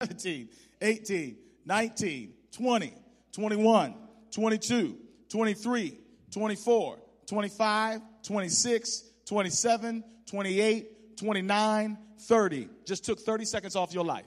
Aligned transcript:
17, 0.00 0.48
18, 0.80 1.36
19, 1.66 2.32
20, 2.52 2.94
21, 3.32 3.94
22, 4.30 4.96
23, 5.28 5.98
24, 6.30 6.98
25, 7.26 8.00
26, 8.22 9.02
27, 9.26 10.04
28, 10.26 11.16
29, 11.16 11.98
30. 12.20 12.68
Just 12.84 13.04
took 13.04 13.18
30 13.18 13.44
seconds 13.44 13.74
off 13.74 13.92
your 13.92 14.04
life. 14.04 14.24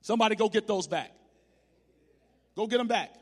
Somebody 0.00 0.34
go 0.34 0.48
get 0.48 0.66
those 0.66 0.86
back. 0.86 1.12
Go 2.56 2.66
get 2.66 2.78
them 2.78 2.88
back. 2.88 3.14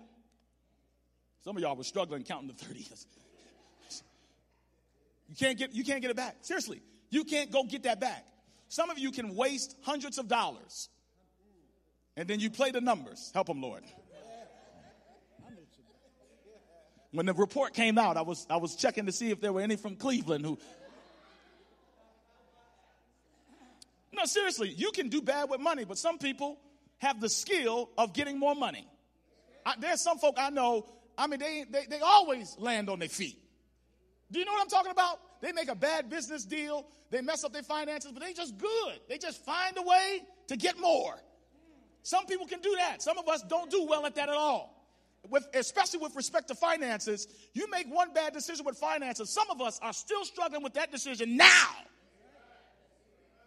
Some 1.42 1.56
of 1.56 1.62
y'all 1.62 1.74
were 1.74 1.82
struggling 1.82 2.22
counting 2.22 2.48
the 2.48 2.64
30s. 2.64 3.06
You 5.28 5.36
can't 5.36 5.56
get 5.56 5.72
you 5.72 5.84
can't 5.84 6.02
get 6.02 6.10
it 6.10 6.16
back. 6.16 6.38
Seriously. 6.40 6.82
You 7.08 7.22
can't 7.22 7.52
go 7.52 7.62
get 7.62 7.84
that 7.84 8.00
back. 8.00 8.26
Some 8.70 8.88
of 8.88 9.00
you 9.00 9.10
can 9.10 9.34
waste 9.34 9.76
hundreds 9.82 10.16
of 10.16 10.28
dollars. 10.28 10.88
And 12.16 12.28
then 12.28 12.38
you 12.38 12.50
play 12.50 12.70
the 12.70 12.80
numbers. 12.80 13.30
Help 13.34 13.48
them, 13.48 13.60
Lord. 13.60 13.82
When 17.10 17.26
the 17.26 17.34
report 17.34 17.74
came 17.74 17.98
out, 17.98 18.16
I 18.16 18.22
was 18.22 18.46
I 18.48 18.56
was 18.56 18.76
checking 18.76 19.06
to 19.06 19.12
see 19.12 19.30
if 19.30 19.40
there 19.40 19.52
were 19.52 19.60
any 19.60 19.74
from 19.74 19.96
Cleveland 19.96 20.44
who 20.44 20.56
No, 24.12 24.24
seriously, 24.24 24.68
you 24.68 24.92
can 24.92 25.08
do 25.08 25.20
bad 25.20 25.50
with 25.50 25.60
money, 25.60 25.84
but 25.84 25.98
some 25.98 26.18
people 26.18 26.58
have 26.98 27.20
the 27.20 27.28
skill 27.28 27.90
of 27.98 28.12
getting 28.12 28.38
more 28.38 28.54
money. 28.54 28.86
I, 29.66 29.74
there's 29.80 30.00
some 30.00 30.18
folk 30.18 30.36
I 30.38 30.50
know, 30.50 30.86
I 31.18 31.26
mean, 31.26 31.40
they, 31.40 31.64
they, 31.68 31.86
they 31.86 32.00
always 32.00 32.56
land 32.58 32.88
on 32.88 32.98
their 32.98 33.08
feet. 33.08 33.38
Do 34.30 34.38
you 34.38 34.44
know 34.44 34.52
what 34.52 34.62
I'm 34.62 34.68
talking 34.68 34.92
about? 34.92 35.18
They 35.40 35.52
make 35.52 35.68
a 35.68 35.74
bad 35.74 36.10
business 36.10 36.44
deal, 36.44 36.86
they 37.10 37.22
mess 37.22 37.44
up 37.44 37.52
their 37.52 37.62
finances, 37.62 38.12
but 38.12 38.22
they 38.22 38.32
just 38.32 38.58
good. 38.58 39.00
They 39.08 39.18
just 39.18 39.44
find 39.44 39.76
a 39.78 39.82
way 39.82 40.22
to 40.48 40.56
get 40.56 40.78
more. 40.78 41.14
Some 42.02 42.26
people 42.26 42.46
can 42.46 42.60
do 42.60 42.74
that. 42.76 43.02
Some 43.02 43.18
of 43.18 43.28
us 43.28 43.42
don't 43.42 43.70
do 43.70 43.86
well 43.88 44.06
at 44.06 44.14
that 44.14 44.28
at 44.28 44.34
all. 44.34 44.76
With, 45.28 45.46
especially 45.52 46.00
with 46.00 46.16
respect 46.16 46.48
to 46.48 46.54
finances, 46.54 47.28
you 47.52 47.68
make 47.70 47.86
one 47.92 48.12
bad 48.14 48.32
decision 48.32 48.64
with 48.64 48.78
finances. 48.78 49.28
Some 49.28 49.50
of 49.50 49.60
us 49.60 49.78
are 49.82 49.92
still 49.92 50.24
struggling 50.24 50.62
with 50.62 50.74
that 50.74 50.90
decision 50.90 51.36
now. 51.36 51.68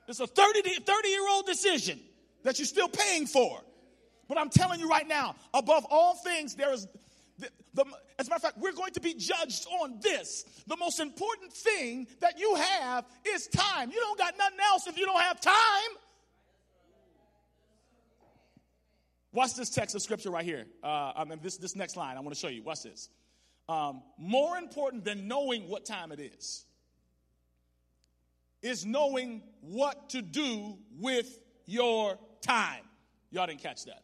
It's 0.08 0.20
a 0.20 0.28
30, 0.28 0.62
30 0.62 1.08
year 1.08 1.30
old 1.30 1.46
decision 1.46 2.00
that 2.44 2.60
you're 2.60 2.66
still 2.66 2.90
paying 2.90 3.26
for. 3.26 3.60
But 4.28 4.38
I'm 4.38 4.50
telling 4.50 4.80
you 4.80 4.90
right 4.90 5.08
now, 5.08 5.36
above 5.54 5.86
all 5.90 6.16
things, 6.16 6.56
there 6.56 6.74
is, 6.74 6.88
the, 7.40 7.50
the, 7.74 7.86
as 8.20 8.28
a 8.28 8.30
matter 8.30 8.38
of 8.38 8.42
fact, 8.42 8.58
we're 8.60 8.74
going 8.74 8.94
to 8.94 9.02
be 9.02 9.14
judged 9.14 9.68
on 9.82 10.00
this. 10.02 10.46
The 10.68 10.78
most 10.78 11.00
important 11.00 11.52
thing 11.52 12.08
that 12.20 12.40
you 12.40 12.56
have 12.56 13.06
is 13.26 13.48
time. 13.48 13.92
You 13.92 14.00
don't 14.00 14.18
got 14.18 14.38
nothing 14.38 14.60
else 14.72 14.88
if 14.88 14.98
you 14.98 15.06
don't 15.06 15.22
have 15.22 15.40
time. 15.40 15.54
Watch 19.32 19.56
this 19.56 19.72
text 19.72 19.96
of 19.96 20.02
scripture 20.02 20.30
right 20.30 20.46
here. 20.46 20.66
Uh, 20.84 21.12
I 21.16 21.26
mean, 21.26 21.40
this, 21.42 21.58
this 21.58 21.76
next 21.76 21.98
line 21.98 22.18
I 22.18 22.20
want 22.20 22.36
to 22.36 22.40
show 22.40 22.50
you. 22.50 22.62
Watch 22.62 22.84
this. 22.84 23.10
Um, 23.68 24.04
more 24.18 24.58
important 24.58 25.06
than 25.06 25.28
knowing 25.28 25.68
what 25.68 25.86
time 25.86 26.12
it 26.12 26.20
is 26.20 26.66
is 28.62 28.86
knowing 28.86 29.42
what 29.62 30.10
to 30.12 30.22
do 30.22 30.78
with 31.00 31.40
your 31.66 32.18
time. 32.42 32.82
Y'all 33.32 33.48
didn't 33.48 33.62
catch 33.62 33.86
that. 33.86 34.04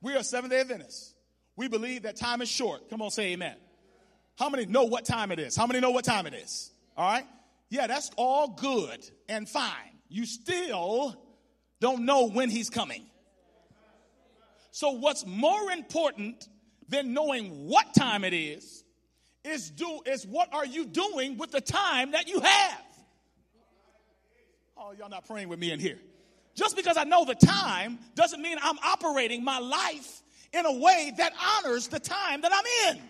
We 0.00 0.14
are 0.14 0.22
Seventh 0.22 0.52
day 0.52 0.60
Adventists. 0.60 1.11
We 1.56 1.68
believe 1.68 2.02
that 2.02 2.16
time 2.16 2.42
is 2.42 2.48
short. 2.48 2.88
Come 2.88 3.02
on, 3.02 3.10
say 3.10 3.32
amen. 3.32 3.56
How 4.38 4.48
many 4.48 4.66
know 4.66 4.84
what 4.84 5.04
time 5.04 5.30
it 5.30 5.38
is? 5.38 5.54
How 5.54 5.66
many 5.66 5.80
know 5.80 5.90
what 5.90 6.04
time 6.04 6.26
it 6.26 6.34
is? 6.34 6.70
All 6.96 7.10
right? 7.10 7.26
Yeah, 7.68 7.86
that's 7.86 8.10
all 8.16 8.48
good 8.48 9.00
and 9.28 9.48
fine. 9.48 9.98
You 10.08 10.26
still 10.26 11.16
don't 11.80 12.04
know 12.04 12.28
when 12.28 12.50
he's 12.50 12.70
coming. 12.70 13.04
So, 14.70 14.92
what's 14.92 15.26
more 15.26 15.70
important 15.70 16.48
than 16.88 17.12
knowing 17.12 17.68
what 17.68 17.94
time 17.94 18.24
it 18.24 18.32
is 18.32 18.84
is 19.44 19.70
do 19.70 20.00
is 20.06 20.26
what 20.26 20.52
are 20.52 20.64
you 20.64 20.86
doing 20.86 21.36
with 21.36 21.50
the 21.50 21.60
time 21.60 22.12
that 22.12 22.28
you 22.28 22.40
have? 22.40 22.82
Oh, 24.76 24.92
y'all 24.98 25.08
not 25.08 25.26
praying 25.26 25.48
with 25.48 25.58
me 25.58 25.70
in 25.72 25.80
here. 25.80 25.98
Just 26.54 26.76
because 26.76 26.96
I 26.96 27.04
know 27.04 27.24
the 27.24 27.34
time 27.34 27.98
doesn't 28.14 28.40
mean 28.40 28.58
I'm 28.62 28.78
operating 28.84 29.44
my 29.44 29.58
life 29.58 30.22
in 30.52 30.66
a 30.66 30.72
way 30.72 31.12
that 31.16 31.32
honors 31.56 31.88
the 31.88 32.00
time 32.00 32.42
that 32.42 32.52
I'm 32.52 32.96
in. 32.96 33.02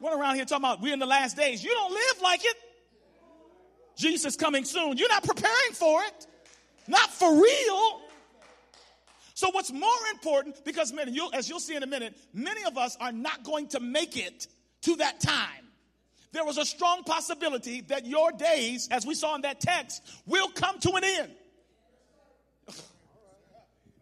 We're 0.00 0.18
around 0.18 0.36
here 0.36 0.44
talking 0.44 0.64
about 0.64 0.80
we're 0.80 0.94
in 0.94 0.98
the 0.98 1.06
last 1.06 1.36
days. 1.36 1.62
You 1.62 1.70
don't 1.70 1.92
live 1.92 2.22
like 2.22 2.44
it. 2.44 2.56
Jesus 3.96 4.36
coming 4.36 4.64
soon. 4.64 4.96
You're 4.96 5.10
not 5.10 5.24
preparing 5.24 5.72
for 5.72 6.02
it. 6.04 6.26
Not 6.88 7.10
for 7.10 7.32
real. 7.32 8.00
So 9.34 9.50
what's 9.52 9.72
more 9.72 9.90
important, 10.12 10.64
because 10.64 10.92
many, 10.92 11.12
you'll, 11.12 11.32
as 11.32 11.48
you'll 11.48 11.60
see 11.60 11.76
in 11.76 11.82
a 11.82 11.86
minute, 11.86 12.14
many 12.34 12.64
of 12.64 12.76
us 12.76 12.96
are 13.00 13.12
not 13.12 13.42
going 13.42 13.68
to 13.68 13.80
make 13.80 14.16
it 14.16 14.46
to 14.82 14.96
that 14.96 15.20
time. 15.20 15.66
There 16.32 16.44
was 16.44 16.58
a 16.58 16.64
strong 16.64 17.04
possibility 17.04 17.80
that 17.82 18.06
your 18.06 18.32
days, 18.32 18.88
as 18.90 19.04
we 19.06 19.14
saw 19.14 19.34
in 19.34 19.42
that 19.42 19.60
text, 19.60 20.02
will 20.26 20.48
come 20.48 20.78
to 20.80 20.92
an 20.92 21.04
end. 21.04 21.30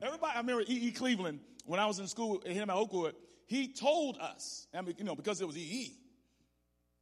Everybody, 0.02 0.32
I 0.34 0.38
remember 0.38 0.62
E.E. 0.62 0.88
E. 0.88 0.92
Cleveland, 0.92 1.40
when 1.68 1.78
I 1.78 1.86
was 1.86 1.98
in 1.98 2.06
school 2.06 2.42
at 2.46 2.50
him 2.50 2.70
at 2.70 2.76
Oakwood, 2.76 3.14
he 3.46 3.68
told 3.68 4.16
us, 4.18 4.66
I 4.74 4.80
mean, 4.80 4.94
you 4.98 5.04
know, 5.04 5.14
because 5.14 5.40
it 5.42 5.46
was 5.46 5.56
E.E. 5.56 5.92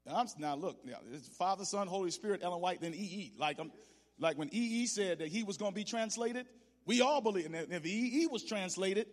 Now, 0.04 0.24
now 0.38 0.56
look, 0.56 0.84
now, 0.84 0.98
it's 1.12 1.28
Father, 1.28 1.64
Son, 1.64 1.86
Holy 1.86 2.10
Spirit, 2.10 2.40
Ellen 2.42 2.60
White, 2.60 2.80
then 2.80 2.92
E.E. 2.92 3.32
Like, 3.38 3.60
I'm, 3.60 3.70
like 4.18 4.36
when 4.36 4.48
E.E. 4.52 4.86
said 4.86 5.20
that 5.20 5.28
he 5.28 5.44
was 5.44 5.56
going 5.56 5.70
to 5.70 5.74
be 5.74 5.84
translated, 5.84 6.46
we 6.84 7.00
all 7.00 7.20
believe. 7.20 7.46
And 7.46 7.54
if 7.54 7.86
E.E. 7.86 8.26
was 8.26 8.42
translated, 8.42 9.06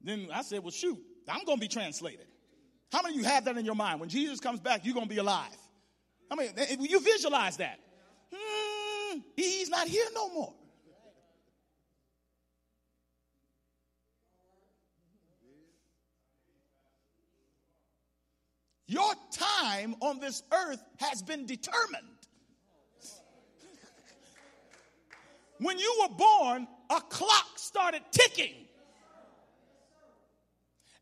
then 0.00 0.28
I 0.32 0.42
said, 0.42 0.62
well, 0.62 0.70
shoot, 0.70 0.98
I'm 1.28 1.44
going 1.44 1.58
to 1.58 1.60
be 1.60 1.68
translated. 1.68 2.26
How 2.92 3.02
many 3.02 3.16
of 3.16 3.22
you 3.22 3.26
have 3.26 3.44
that 3.46 3.56
in 3.56 3.64
your 3.64 3.74
mind? 3.74 3.98
When 3.98 4.08
Jesus 4.08 4.38
comes 4.38 4.60
back, 4.60 4.84
you're 4.84 4.94
going 4.94 5.06
to 5.06 5.14
be 5.14 5.18
alive. 5.18 5.56
I 6.30 6.36
mean, 6.36 6.50
you 6.80 7.00
visualize 7.00 7.56
that. 7.56 7.80
Hmm, 8.32 9.18
he's 9.34 9.68
not 9.68 9.88
here 9.88 10.06
no 10.14 10.32
more. 10.32 10.54
Your 18.92 19.14
time 19.62 19.94
on 20.00 20.18
this 20.18 20.42
earth 20.52 20.82
has 20.98 21.22
been 21.22 21.46
determined. 21.46 22.06
When 25.58 25.78
you 25.78 25.98
were 26.02 26.16
born, 26.16 26.66
a 26.90 27.00
clock 27.00 27.46
started 27.56 28.02
ticking. 28.10 28.54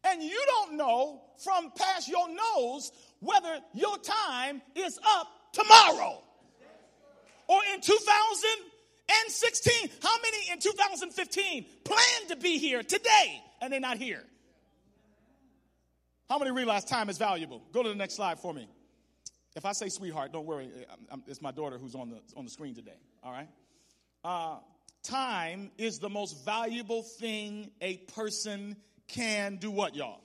And 0.04 0.22
you 0.22 0.42
don't 0.46 0.76
know 0.76 1.22
from 1.42 1.72
past 1.76 2.08
your 2.08 2.28
nose 2.28 2.92
whether 3.20 3.58
your 3.74 3.98
time 3.98 4.62
is 4.74 4.98
up 5.16 5.28
tomorrow 5.52 6.22
or 7.48 7.60
in 7.74 7.80
2016. 7.80 9.90
How 10.02 10.16
many 10.22 10.52
in 10.52 10.58
2015 10.58 11.66
plan 11.84 12.28
to 12.28 12.36
be 12.36 12.58
here 12.58 12.82
today 12.82 13.42
and 13.60 13.72
they're 13.72 13.80
not 13.80 13.98
here? 13.98 14.24
How 16.30 16.38
many 16.38 16.52
realize 16.52 16.84
time 16.84 17.10
is 17.10 17.18
valuable? 17.18 17.60
Go 17.72 17.82
to 17.82 17.88
the 17.88 17.94
next 17.96 18.14
slide 18.14 18.38
for 18.38 18.54
me. 18.54 18.68
If 19.56 19.66
I 19.66 19.72
say 19.72 19.88
sweetheart, 19.88 20.32
don't 20.32 20.46
worry. 20.46 20.70
It's 21.26 21.42
my 21.42 21.50
daughter 21.50 21.76
who's 21.76 21.96
on 21.96 22.08
the, 22.08 22.20
on 22.36 22.44
the 22.44 22.50
screen 22.52 22.72
today. 22.72 23.00
All 23.24 23.32
right? 23.32 23.48
Uh, 24.22 24.58
time 25.02 25.72
is 25.76 25.98
the 25.98 26.08
most 26.08 26.44
valuable 26.44 27.02
thing 27.02 27.72
a 27.80 27.96
person 27.96 28.76
can 29.08 29.56
do 29.56 29.72
what, 29.72 29.96
y'all? 29.96 30.20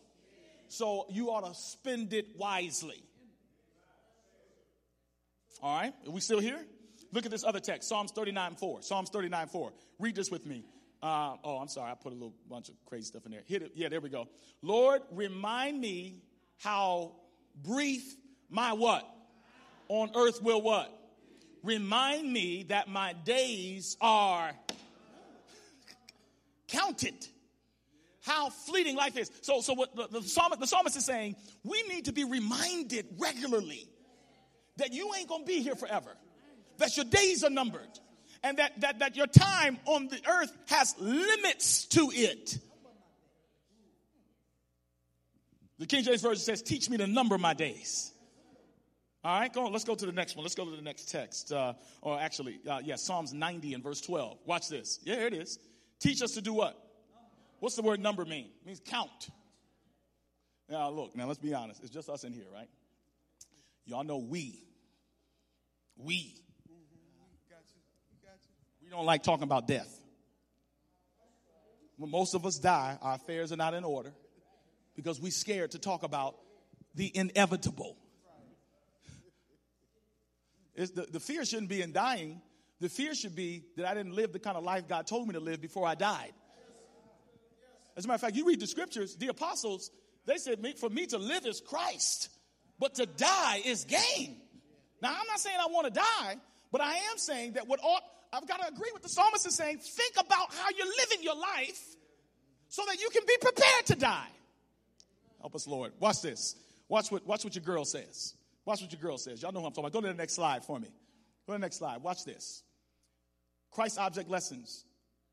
So 0.68 1.08
you 1.10 1.32
ought 1.32 1.52
to 1.52 1.60
spend 1.60 2.14
it 2.14 2.38
wisely. 2.38 3.02
All 5.64 5.76
right? 5.76 5.94
Are 6.06 6.12
we 6.12 6.22
still 6.22 6.40
here? 6.40 6.64
Look 7.14 7.26
at 7.26 7.32
this 7.32 7.44
other 7.44 7.60
text, 7.60 7.90
Psalms 7.90 8.12
39 8.12 8.58
4. 8.58 8.84
Psalms 8.84 9.10
39 9.10 9.48
4. 9.48 9.74
Read 9.98 10.16
this 10.16 10.30
with 10.30 10.46
me. 10.46 10.66
Uh, 11.06 11.36
oh, 11.44 11.58
I'm 11.58 11.68
sorry. 11.68 11.92
I 11.92 11.94
put 11.94 12.14
a 12.14 12.16
little 12.16 12.34
bunch 12.50 12.68
of 12.70 12.74
crazy 12.88 13.06
stuff 13.06 13.28
in 13.28 13.32
there. 13.32 13.44
Hit 13.46 13.62
it. 13.62 13.74
Yeah, 13.76 13.90
there 13.90 14.02
we 14.02 14.10
go. 14.10 14.28
Lord, 14.64 15.04
remind 15.12 15.80
me 15.80 16.24
how 16.58 17.12
brief 17.64 18.16
my 18.50 18.74
what? 18.74 19.08
On 19.88 20.10
earth 20.16 20.42
will 20.42 20.64
what? 20.64 20.92
Remind 21.62 22.34
me 22.34 22.64
that 22.70 22.88
my 22.88 23.14
days 23.14 23.98
are 24.02 24.52
counted. 26.68 27.28
How 28.24 28.50
fleeting 28.50 28.96
life 28.96 29.16
is. 29.16 29.30
So, 29.42 29.62
so 29.62 29.76
what 29.76 29.96
the, 29.96 30.08
the, 30.08 30.28
psalmist, 30.28 30.60
the 30.60 30.66
psalmist 30.66 30.98
is 30.98 31.06
saying, 31.06 31.36
we 31.64 31.84
need 31.84 32.06
to 32.06 32.14
be 32.14 32.24
reminded 32.24 33.06
regularly 33.20 33.88
that 34.78 34.92
you 34.92 35.14
ain't 35.16 35.30
gonna 35.30 35.46
be 35.46 35.62
here 35.62 35.76
forever, 35.76 36.18
that 36.80 36.98
your 36.98 37.06
days 37.06 37.44
are 37.44 37.52
numbered 37.52 38.00
and 38.46 38.60
that, 38.60 38.80
that, 38.82 39.00
that 39.00 39.16
your 39.16 39.26
time 39.26 39.80
on 39.86 40.08
the 40.08 40.22
earth 40.30 40.56
has 40.68 40.96
limits 41.00 41.86
to 41.86 42.12
it. 42.14 42.60
The 45.80 45.88
King 45.88 46.04
James 46.04 46.22
Version 46.22 46.38
says, 46.38 46.62
Teach 46.62 46.88
me 46.88 46.98
to 46.98 47.08
number 47.08 47.40
my 47.40 47.56
days. 47.56 48.14
All 49.24 49.40
right, 49.40 49.52
go 49.52 49.66
on. 49.66 49.72
Let's 49.72 49.84
go 49.84 49.96
to 49.96 50.06
the 50.06 50.12
next 50.12 50.36
one. 50.36 50.44
Let's 50.44 50.54
go 50.54 50.64
to 50.64 50.76
the 50.76 50.84
next 50.84 51.10
text. 51.10 51.52
Uh, 51.52 51.74
or 52.04 52.20
actually, 52.20 52.60
uh, 52.70 52.82
yeah, 52.84 52.98
Psalms 52.98 53.34
90 53.34 53.74
and 53.74 53.84
verse 53.84 54.00
12. 54.00 54.38
Watch 54.46 54.70
this. 54.70 55.00
Yeah, 55.04 55.16
here 55.16 55.28
it 55.28 55.34
is. 55.34 55.58
Teach 56.00 56.22
us 56.22 56.36
to 56.36 56.42
do 56.42 56.54
what? 56.54 56.80
What's 57.62 57.76
the 57.76 57.82
word 57.82 58.00
number 58.00 58.26
mean? 58.26 58.46
It 58.62 58.68
means 58.68 58.80
count. 58.86 59.30
Now, 60.70 60.92
look, 60.92 61.16
now 61.16 61.26
let's 61.26 61.40
be 61.40 61.56
honest. 61.56 61.82
It's 61.82 61.90
just 61.90 62.10
us 62.10 62.24
in 62.24 62.32
here, 62.32 62.46
right? 62.54 62.70
Y'all 63.86 64.04
know 64.04 64.20
we. 64.20 64.60
We. 65.98 66.45
Don't 68.96 69.06
like 69.06 69.24
talking 69.24 69.44
about 69.44 69.68
death. 69.68 69.94
When 71.98 72.10
most 72.10 72.34
of 72.34 72.46
us 72.46 72.58
die, 72.58 72.98
our 73.02 73.16
affairs 73.16 73.52
are 73.52 73.58
not 73.58 73.74
in 73.74 73.84
order 73.84 74.14
because 74.96 75.20
we're 75.20 75.32
scared 75.32 75.72
to 75.72 75.80
talk 75.80 76.04
about 76.04 76.38
the 76.94 77.12
inevitable. 77.14 77.98
The, 80.78 81.08
the 81.12 81.20
fear 81.20 81.44
shouldn't 81.44 81.68
be 81.68 81.82
in 81.82 81.92
dying. 81.92 82.42
The 82.80 82.88
fear 82.88 83.14
should 83.16 83.36
be 83.36 83.66
that 83.76 83.86
I 83.86 83.94
didn't 83.94 84.14
live 84.14 84.32
the 84.32 84.40
kind 84.40 84.56
of 84.56 84.64
life 84.64 84.88
God 84.88 85.08
told 85.08 85.28
me 85.28 85.34
to 85.34 85.42
live 85.42 85.60
before 85.60 85.86
I 85.86 85.96
died. 85.96 86.32
As 87.98 88.06
a 88.06 88.08
matter 88.08 88.16
of 88.16 88.22
fact, 88.22 88.36
you 88.36 88.48
read 88.48 88.62
the 88.62 88.68
scriptures, 88.68 89.18
the 89.18 89.28
apostles, 89.28 89.92
they 90.26 90.38
said, 90.38 90.66
for 90.78 90.90
me 90.90 91.06
to 91.08 91.18
live 91.18 91.46
is 91.46 91.60
Christ, 91.60 92.30
but 92.80 92.96
to 92.96 93.06
die 93.06 93.62
is 93.66 93.84
gain. 93.84 94.38
Now, 95.02 95.10
I'm 95.10 95.28
not 95.28 95.40
saying 95.40 95.58
I 95.60 95.70
want 95.70 95.94
to 95.94 96.00
die, 96.00 96.38
but 96.72 96.80
I 96.80 96.94
am 96.94 97.18
saying 97.18 97.54
that 97.54 97.68
what 97.68 97.82
ought, 97.84 98.04
I've 98.36 98.48
got 98.48 98.62
to 98.62 98.68
agree 98.68 98.90
with 98.94 99.04
the 99.04 99.10
psalmist 99.10 99.48
is 99.48 99.56
saying, 99.56 99.78
think 99.78 100.14
about 100.20 100.54
how 100.54 100.70
you're 100.78 100.88
living 100.88 101.24
your 101.24 101.36
life 101.36 101.96
so 102.68 102.84
that 102.88 103.00
you 103.00 103.10
can 103.10 103.24
be 103.26 103.38
prepared 103.40 103.86
to 103.86 103.96
die. 103.96 104.28
Help 105.40 105.56
us, 105.56 105.68
Lord. 105.68 105.94
Watch 106.00 106.22
this. 106.22 106.56
Watch 106.90 107.12
what, 107.12 107.26
watch 107.26 107.44
what 107.44 107.56
your 107.56 107.64
girl 107.64 107.86
says. 107.86 108.34
Watch 108.66 108.82
what 108.82 108.92
your 108.92 109.02
girl 109.02 109.18
says. 109.18 109.42
Y'all 109.42 109.52
know 109.52 109.62
who 109.62 109.68
I'm 109.68 109.72
talking 109.72 109.86
about. 109.86 109.94
Go 109.94 110.02
to 110.02 110.08
the 110.08 110.14
next 110.14 110.34
slide 110.34 110.66
for 110.66 110.80
me. 110.80 110.90
Go 111.48 111.54
to 111.54 111.60
the 111.60 111.60
next 111.60 111.78
slide. 111.78 112.02
Watch 112.02 112.26
this. 112.26 112.64
Christ 113.72 114.00
Object 114.00 114.30
Lessons, 114.30 114.86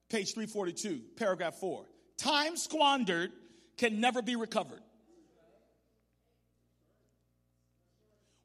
page 0.08 0.34
342, 0.34 1.00
paragraph 1.16 1.55
4. 1.55 1.84
Time 2.19 2.56
squandered 2.56 3.32
can 3.78 4.00
never 4.00 4.22
be 4.22 4.37
recovered. 4.37 4.82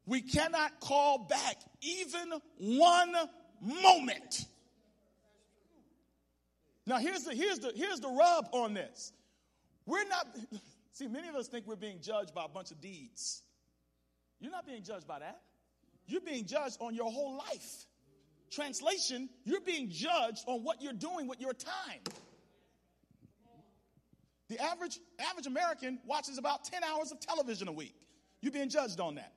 We 0.06 0.22
cannot 0.22 0.80
call 0.80 1.28
back 1.28 1.58
even 1.82 2.32
one 2.58 3.14
moment. 3.62 4.46
Now 6.86 6.98
here's 6.98 7.24
the 7.24 7.34
here's 7.34 7.60
the 7.60 7.72
here's 7.76 8.00
the 8.00 8.10
rub 8.10 8.48
on 8.52 8.74
this. 8.74 9.12
We're 9.86 10.08
not 10.08 10.28
see 10.94 11.08
many 11.08 11.28
of 11.28 11.36
us 11.36 11.48
think 11.48 11.68
we're 11.68 11.76
being 11.76 12.00
judged 12.02 12.34
by 12.34 12.46
a 12.46 12.50
bunch 12.50 12.72
of 12.72 12.82
deeds. 12.82 13.44
You're 14.40 14.52
not 14.52 14.66
being 14.66 14.84
judged 14.84 15.08
by 15.08 15.20
that. 15.20 15.42
You're 16.06 16.22
being 16.22 16.46
judged 16.46 16.78
on 16.80 16.96
your 16.96 17.12
whole 17.12 17.38
life. 17.38 17.86
Translation, 18.50 19.30
you're 19.44 19.62
being 19.62 19.90
judged 19.90 20.44
on 20.48 20.64
what 20.64 20.82
you're 20.82 20.94
doing 20.94 21.28
with 21.28 21.42
your 21.42 21.54
time. 21.54 22.02
The 24.48 24.62
average, 24.62 25.00
average 25.20 25.48
American 25.48 26.00
watches 26.06 26.38
about 26.38 26.64
10 26.64 26.82
hours 26.84 27.12
of 27.12 27.20
television 27.20 27.68
a 27.68 27.72
week. 27.74 27.96
You're 28.42 28.54
being 28.54 28.70
judged 28.70 29.02
on 29.02 29.16
that. 29.16 29.34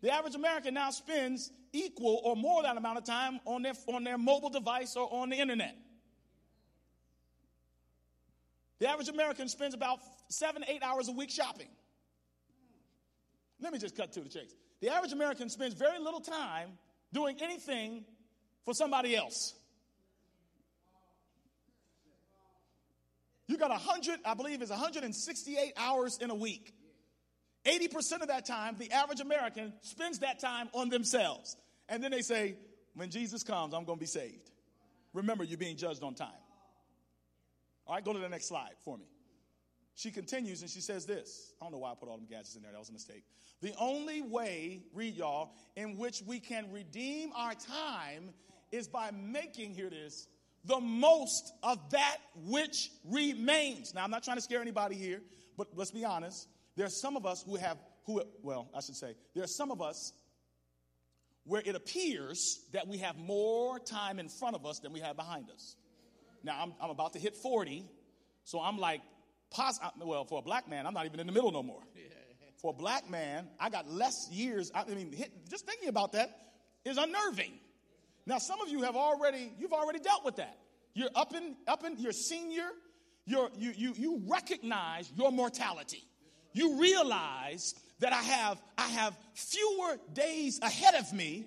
The 0.00 0.12
average 0.12 0.34
American 0.34 0.74
now 0.74 0.90
spends 0.90 1.50
equal 1.72 2.20
or 2.24 2.36
more 2.36 2.62
that 2.62 2.76
amount 2.76 2.98
of 2.98 3.04
time 3.04 3.40
on 3.44 3.62
their, 3.62 3.74
on 3.88 4.04
their 4.04 4.18
mobile 4.18 4.50
device 4.50 4.96
or 4.96 5.08
on 5.12 5.30
the 5.30 5.36
internet. 5.36 5.76
The 8.78 8.88
average 8.88 9.08
American 9.08 9.48
spends 9.48 9.74
about 9.74 9.98
seven, 10.28 10.64
eight 10.68 10.82
hours 10.82 11.08
a 11.08 11.12
week 11.12 11.30
shopping. 11.30 11.68
Let 13.60 13.72
me 13.72 13.78
just 13.78 13.96
cut 13.96 14.12
to 14.12 14.20
the 14.20 14.28
chase. 14.28 14.54
The 14.80 14.90
average 14.90 15.12
American 15.12 15.48
spends 15.48 15.74
very 15.74 15.98
little 15.98 16.20
time 16.20 16.78
doing 17.12 17.36
anything 17.40 18.04
for 18.64 18.74
somebody 18.74 19.16
else. 19.16 19.54
You 23.48 23.56
got 23.56 23.70
100, 23.70 24.20
I 24.24 24.34
believe 24.34 24.60
it's 24.60 24.70
168 24.70 25.72
hours 25.76 26.18
in 26.20 26.30
a 26.30 26.34
week. 26.34 26.74
80% 27.68 28.22
of 28.22 28.28
that 28.28 28.46
time, 28.46 28.76
the 28.78 28.90
average 28.90 29.20
American 29.20 29.72
spends 29.82 30.20
that 30.20 30.40
time 30.40 30.68
on 30.72 30.88
themselves. 30.88 31.56
And 31.88 32.02
then 32.02 32.10
they 32.10 32.22
say, 32.22 32.56
when 32.94 33.10
Jesus 33.10 33.42
comes, 33.42 33.74
I'm 33.74 33.84
going 33.84 33.98
to 33.98 34.00
be 34.00 34.06
saved. 34.06 34.50
Remember, 35.12 35.44
you're 35.44 35.58
being 35.58 35.76
judged 35.76 36.02
on 36.02 36.14
time. 36.14 36.28
All 37.86 37.94
right, 37.94 38.04
go 38.04 38.12
to 38.12 38.18
the 38.18 38.28
next 38.28 38.46
slide 38.46 38.72
for 38.84 38.96
me. 38.96 39.06
She 39.94 40.10
continues 40.10 40.62
and 40.62 40.70
she 40.70 40.80
says 40.80 41.06
this. 41.06 41.52
I 41.60 41.64
don't 41.64 41.72
know 41.72 41.78
why 41.78 41.90
I 41.90 41.94
put 41.94 42.08
all 42.08 42.16
them 42.16 42.26
gadgets 42.28 42.54
in 42.54 42.62
there. 42.62 42.70
That 42.70 42.78
was 42.78 42.90
a 42.90 42.92
mistake. 42.92 43.24
The 43.60 43.74
only 43.80 44.22
way, 44.22 44.82
read 44.94 45.16
y'all, 45.16 45.50
in 45.74 45.96
which 45.96 46.22
we 46.24 46.38
can 46.38 46.70
redeem 46.70 47.32
our 47.34 47.54
time 47.54 48.30
is 48.70 48.86
by 48.86 49.10
making, 49.10 49.74
here 49.74 49.88
it 49.88 49.92
is, 49.92 50.28
the 50.64 50.78
most 50.78 51.52
of 51.62 51.78
that 51.90 52.18
which 52.44 52.90
remains. 53.04 53.94
Now, 53.94 54.04
I'm 54.04 54.10
not 54.10 54.22
trying 54.22 54.36
to 54.36 54.42
scare 54.42 54.60
anybody 54.60 54.94
here, 54.94 55.20
but 55.56 55.68
let's 55.74 55.90
be 55.90 56.04
honest. 56.04 56.46
There's 56.78 57.00
some 57.00 57.16
of 57.16 57.26
us 57.26 57.42
who 57.44 57.56
have, 57.56 57.76
who, 58.04 58.22
well, 58.40 58.70
I 58.72 58.80
should 58.80 58.94
say, 58.94 59.16
there 59.34 59.42
are 59.42 59.48
some 59.48 59.72
of 59.72 59.82
us 59.82 60.12
where 61.42 61.60
it 61.64 61.74
appears 61.74 62.60
that 62.72 62.86
we 62.86 62.98
have 62.98 63.16
more 63.16 63.80
time 63.80 64.20
in 64.20 64.28
front 64.28 64.54
of 64.54 64.64
us 64.64 64.78
than 64.78 64.92
we 64.92 65.00
have 65.00 65.16
behind 65.16 65.50
us. 65.50 65.74
Now, 66.44 66.62
I'm, 66.62 66.72
I'm 66.80 66.90
about 66.90 67.14
to 67.14 67.18
hit 67.18 67.34
40, 67.34 67.84
so 68.44 68.60
I'm 68.60 68.78
like, 68.78 69.00
pos- 69.50 69.80
well, 70.00 70.24
for 70.24 70.38
a 70.38 70.42
black 70.42 70.68
man, 70.68 70.86
I'm 70.86 70.94
not 70.94 71.04
even 71.04 71.18
in 71.18 71.26
the 71.26 71.32
middle 71.32 71.50
no 71.50 71.64
more. 71.64 71.82
For 72.62 72.70
a 72.70 72.76
black 72.76 73.10
man, 73.10 73.48
I 73.58 73.70
got 73.70 73.90
less 73.90 74.28
years. 74.30 74.70
I 74.72 74.84
mean, 74.84 75.10
hit, 75.10 75.32
just 75.50 75.66
thinking 75.66 75.88
about 75.88 76.12
that 76.12 76.30
is 76.84 76.96
unnerving. 76.96 77.54
Now, 78.24 78.38
some 78.38 78.60
of 78.60 78.68
you 78.68 78.82
have 78.82 78.94
already, 78.94 79.52
you've 79.58 79.72
already 79.72 79.98
dealt 79.98 80.24
with 80.24 80.36
that. 80.36 80.56
You're 80.94 81.10
up 81.16 81.34
in, 81.34 81.56
up 81.66 81.84
in, 81.84 81.98
you're 81.98 82.12
senior, 82.12 82.68
you're, 83.26 83.50
you, 83.58 83.72
you, 83.76 83.94
you 83.96 84.22
recognize 84.28 85.10
your 85.16 85.32
mortality. 85.32 86.04
You 86.52 86.80
realize 86.80 87.74
that 88.00 88.12
I 88.12 88.22
have, 88.22 88.60
I 88.76 88.88
have 88.88 89.16
fewer 89.34 89.98
days 90.12 90.58
ahead 90.62 90.94
of 90.94 91.12
me 91.12 91.46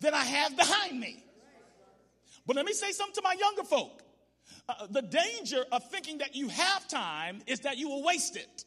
than 0.00 0.14
I 0.14 0.24
have 0.24 0.56
behind 0.56 0.98
me. 0.98 1.22
But 2.46 2.56
let 2.56 2.66
me 2.66 2.72
say 2.72 2.92
something 2.92 3.14
to 3.14 3.22
my 3.22 3.34
younger 3.38 3.62
folk. 3.62 4.02
Uh, 4.68 4.86
the 4.90 5.02
danger 5.02 5.64
of 5.70 5.88
thinking 5.90 6.18
that 6.18 6.34
you 6.34 6.48
have 6.48 6.88
time 6.88 7.40
is 7.46 7.60
that 7.60 7.78
you 7.78 7.88
will 7.88 8.02
waste 8.02 8.36
it. 8.36 8.64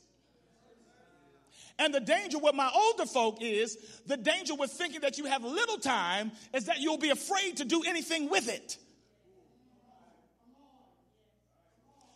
And 1.78 1.94
the 1.94 2.00
danger 2.00 2.38
with 2.38 2.56
my 2.56 2.72
older 2.74 3.06
folk 3.06 3.42
is 3.42 3.78
the 4.06 4.16
danger 4.16 4.56
with 4.56 4.72
thinking 4.72 5.02
that 5.02 5.18
you 5.18 5.26
have 5.26 5.44
little 5.44 5.78
time 5.78 6.32
is 6.54 6.66
that 6.66 6.80
you'll 6.80 6.98
be 6.98 7.10
afraid 7.10 7.58
to 7.58 7.66
do 7.66 7.84
anything 7.86 8.30
with 8.30 8.48
it. 8.48 8.78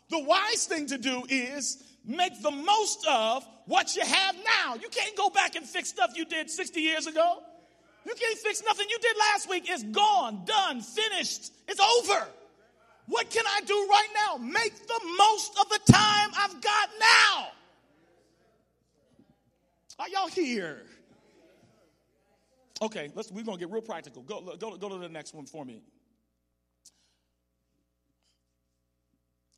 The 0.10 0.20
wise 0.20 0.66
thing 0.66 0.88
to 0.88 0.98
do 0.98 1.24
is 1.30 1.84
make 2.10 2.42
the 2.42 2.52
most 2.52 3.06
of 3.08 3.48
what 3.66 3.96
you 3.96 4.02
have 4.04 4.36
now. 4.36 4.74
You 4.76 4.90
can't 4.90 5.16
go 5.16 5.30
back 5.30 5.56
and 5.56 5.66
fix 5.66 5.90
stuff 5.90 6.12
you 6.16 6.26
did 6.26 6.50
60 6.50 6.82
years 6.82 7.08
ago. 7.08 7.44
You 8.06 8.14
can't 8.16 8.38
fix 8.40 8.64
nothing 8.66 8.88
you 8.90 8.98
did 9.00 9.16
last 9.32 9.50
week. 9.50 9.66
It's 9.70 9.84
gone, 9.84 10.44
done, 10.46 10.82
finished. 10.82 11.54
It's 11.68 11.80
over. 11.80 12.28
What 13.06 13.30
can 13.30 13.46
I 13.46 13.62
do 13.66 13.88
right 13.90 14.08
now? 14.28 14.38
Make 14.38 14.88
the 14.88 15.00
most 15.18 15.58
of 15.60 15.70
the 15.70 15.80
time 15.92 16.32
I've 16.36 16.62
got 16.62 16.90
now. 17.00 17.48
Are 20.00 20.10
y'all 20.10 20.28
here? 20.30 20.84
Okay, 22.82 23.12
let's, 23.14 23.32
we're 23.32 23.44
going 23.44 23.58
to 23.58 23.66
get 23.66 23.72
real 23.72 23.82
practical. 23.82 24.24
Go, 24.24 24.56
go, 24.58 24.78
go 24.78 24.90
to 24.90 24.98
the 24.98 25.10
next 25.10 25.34
one 25.36 25.46
for 25.46 25.66
me. 25.66 25.84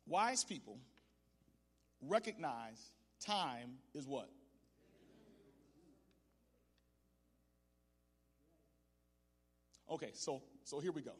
Wise 0.06 0.44
people 0.44 0.76
recognize 2.02 2.90
time 3.24 3.78
is 3.94 4.06
what? 4.06 4.28
Okay, 9.90 10.10
so 10.14 10.42
so 10.64 10.80
here 10.80 10.92
we 10.92 11.02
go. 11.02 11.12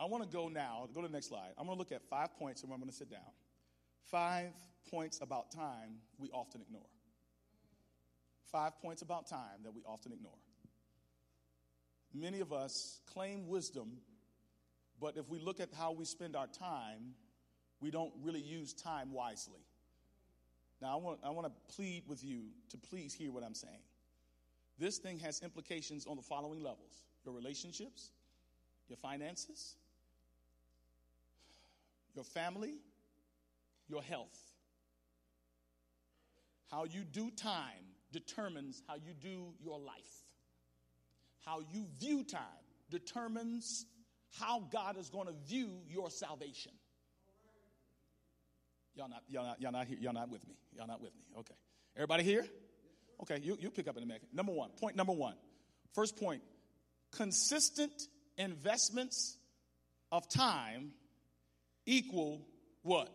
I 0.00 0.04
want 0.04 0.22
to 0.22 0.28
go 0.28 0.48
now, 0.48 0.88
go 0.94 1.02
to 1.02 1.08
the 1.08 1.12
next 1.12 1.28
slide. 1.28 1.50
I'm 1.58 1.66
going 1.66 1.76
to 1.76 1.78
look 1.78 1.92
at 1.92 2.02
five 2.08 2.36
points 2.38 2.62
and 2.62 2.72
I'm 2.72 2.78
going 2.78 2.90
to 2.90 2.96
sit 2.96 3.10
down. 3.10 3.20
Five 4.10 4.52
points 4.90 5.20
about 5.20 5.50
time 5.50 6.00
we 6.18 6.30
often 6.30 6.60
ignore. 6.60 6.86
Five 8.50 8.80
points 8.80 9.02
about 9.02 9.28
time 9.28 9.62
that 9.64 9.74
we 9.74 9.82
often 9.84 10.12
ignore. 10.12 10.38
Many 12.14 12.40
of 12.40 12.52
us 12.52 13.00
claim 13.12 13.48
wisdom, 13.48 13.98
but 15.00 15.16
if 15.16 15.28
we 15.28 15.38
look 15.38 15.60
at 15.60 15.68
how 15.76 15.92
we 15.92 16.04
spend 16.04 16.36
our 16.36 16.46
time, 16.46 17.14
we 17.80 17.90
don't 17.90 18.12
really 18.22 18.40
use 18.40 18.72
time 18.72 19.12
wisely. 19.12 19.60
Now, 20.80 20.94
I 20.94 20.96
want, 20.96 21.18
I 21.24 21.30
want 21.30 21.46
to 21.46 21.74
plead 21.74 22.04
with 22.06 22.22
you 22.22 22.42
to 22.70 22.76
please 22.76 23.12
hear 23.12 23.32
what 23.32 23.42
I'm 23.42 23.54
saying. 23.54 23.82
This 24.78 24.98
thing 24.98 25.18
has 25.20 25.42
implications 25.42 26.06
on 26.06 26.16
the 26.16 26.22
following 26.22 26.62
levels 26.62 27.02
your 27.24 27.34
relationships, 27.34 28.12
your 28.88 28.96
finances, 28.96 29.74
your 32.14 32.24
family, 32.24 32.74
your 33.88 34.02
health. 34.02 34.38
How 36.70 36.84
you 36.84 37.02
do 37.02 37.30
time 37.30 37.94
determines 38.12 38.82
how 38.86 38.94
you 38.94 39.14
do 39.20 39.52
your 39.62 39.78
life. 39.78 40.24
How 41.44 41.60
you 41.72 41.86
view 41.98 42.24
time 42.24 42.42
determines 42.90 43.86
how 44.38 44.60
God 44.70 44.96
is 44.96 45.08
going 45.10 45.26
to 45.26 45.34
view 45.46 45.80
your 45.88 46.10
salvation. 46.10 46.72
Y'all 48.98 49.08
not, 49.08 49.22
y'all 49.28 49.44
not, 49.44 49.60
y'all 49.60 49.70
not, 49.70 49.86
here, 49.86 49.98
y'all 50.00 50.12
not 50.12 50.28
with 50.28 50.46
me. 50.48 50.54
Y'all 50.76 50.88
not 50.88 51.00
with 51.00 51.14
me. 51.14 51.22
Okay. 51.38 51.54
Everybody 51.94 52.24
here? 52.24 52.44
Okay, 53.22 53.38
you, 53.40 53.56
you 53.60 53.70
pick 53.70 53.86
up 53.86 53.96
in 53.96 54.02
a 54.02 54.06
minute. 54.06 54.22
Number 54.32 54.50
one, 54.50 54.70
point 54.70 54.96
number 54.96 55.12
one. 55.12 55.34
First 55.94 56.16
point 56.16 56.42
consistent 57.12 57.92
investments 58.36 59.36
of 60.10 60.28
time 60.28 60.90
equal 61.86 62.44
what? 62.82 63.08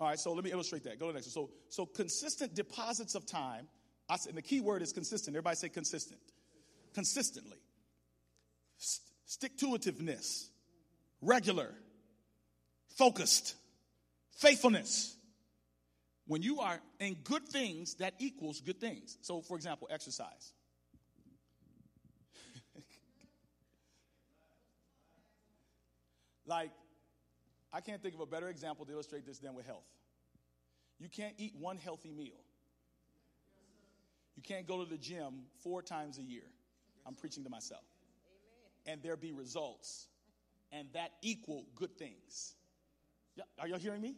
All 0.00 0.08
right, 0.08 0.18
so 0.18 0.32
let 0.32 0.42
me 0.42 0.52
illustrate 0.52 0.84
that. 0.84 0.98
Go 0.98 1.06
to 1.06 1.12
the 1.12 1.18
next 1.18 1.36
one. 1.36 1.48
So, 1.48 1.50
so 1.68 1.84
consistent 1.84 2.54
deposits 2.54 3.14
of 3.14 3.26
time. 3.26 3.68
I 4.08 4.16
said, 4.16 4.30
and 4.30 4.38
the 4.38 4.42
key 4.42 4.60
word 4.60 4.80
is 4.80 4.92
consistent. 4.92 5.36
Everybody 5.36 5.56
say 5.56 5.68
consistent. 5.68 6.20
Consistently. 6.94 7.58
Stick 8.78 9.58
to 9.58 9.66
itiveness. 9.66 10.48
Regular. 11.20 11.74
Focused. 12.96 13.54
Faithfulness. 14.36 15.16
When 16.26 16.42
you 16.42 16.60
are 16.60 16.78
in 17.00 17.14
good 17.24 17.48
things, 17.48 17.94
that 17.94 18.14
equals 18.18 18.60
good 18.60 18.78
things. 18.80 19.16
So, 19.22 19.40
for 19.40 19.56
example, 19.56 19.88
exercise. 19.90 20.52
like, 26.46 26.70
I 27.72 27.80
can't 27.80 28.02
think 28.02 28.14
of 28.14 28.20
a 28.20 28.26
better 28.26 28.48
example 28.48 28.84
to 28.84 28.92
illustrate 28.92 29.24
this 29.24 29.38
than 29.38 29.54
with 29.54 29.64
health. 29.66 29.86
You 30.98 31.08
can't 31.08 31.34
eat 31.38 31.54
one 31.58 31.78
healthy 31.78 32.12
meal. 32.12 32.42
You 34.34 34.42
can't 34.42 34.66
go 34.66 34.84
to 34.84 34.90
the 34.90 34.98
gym 34.98 35.44
four 35.62 35.80
times 35.80 36.18
a 36.18 36.22
year. 36.22 36.42
I'm 37.06 37.14
preaching 37.14 37.44
to 37.44 37.50
myself. 37.50 37.84
And 38.84 39.02
there 39.02 39.16
be 39.16 39.32
results. 39.32 40.08
And 40.72 40.88
that 40.92 41.12
equal 41.22 41.64
good 41.74 41.96
things. 41.96 42.55
Are 43.58 43.68
y'all 43.68 43.78
hearing 43.78 44.00
me? 44.00 44.16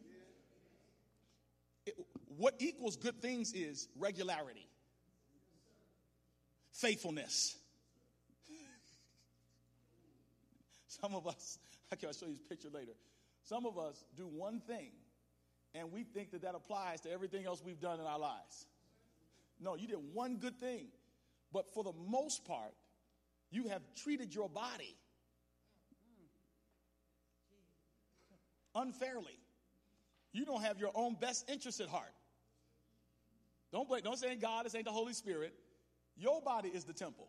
It, 1.87 1.95
what 2.37 2.55
equals 2.59 2.97
good 2.97 3.21
things 3.21 3.53
is 3.53 3.89
regularity, 3.99 4.69
faithfulness. 6.73 7.57
Some 10.87 11.15
of 11.15 11.27
us, 11.27 11.59
okay, 11.93 12.07
I'll 12.07 12.13
show 12.13 12.27
you 12.27 12.33
this 12.33 12.43
picture 12.43 12.69
later. 12.73 12.93
Some 13.43 13.67
of 13.67 13.79
us 13.79 14.05
do 14.17 14.27
one 14.27 14.61
thing 14.61 14.91
and 15.75 15.93
we 15.93 16.05
think 16.05 16.31
that 16.33 16.43
that 16.43 16.55
applies 16.55 17.01
to 17.03 17.11
everything 17.11 17.47
else 17.47 17.63
we've 17.65 17.81
done 17.81 18.01
in 18.01 18.07
our 18.07 18.19
lives. 18.19 18.67
No, 19.61 19.75
you 19.75 19.87
did 19.87 19.99
one 20.13 20.37
good 20.37 20.59
thing, 20.59 20.87
but 21.53 21.73
for 21.73 21.83
the 21.83 21.93
most 22.09 22.45
part, 22.45 22.75
you 23.51 23.69
have 23.69 23.83
treated 23.95 24.35
your 24.35 24.49
body 24.49 24.97
unfairly. 28.75 29.39
You 30.33 30.45
don't 30.45 30.63
have 30.63 30.79
your 30.79 30.91
own 30.95 31.17
best 31.21 31.49
interest 31.51 31.81
at 31.81 31.89
heart. 31.89 32.13
Don't 33.73 33.89
blame, 33.89 34.03
don't 34.03 34.19
say 34.19 34.35
God, 34.37 34.65
this 34.65 34.75
ain't 34.75 34.85
the 34.85 34.93
Holy 34.93 35.13
Spirit. 35.13 35.55
Your 36.17 36.41
body 36.41 36.69
is 36.69 36.85
the 36.85 36.93
temple. 36.93 37.29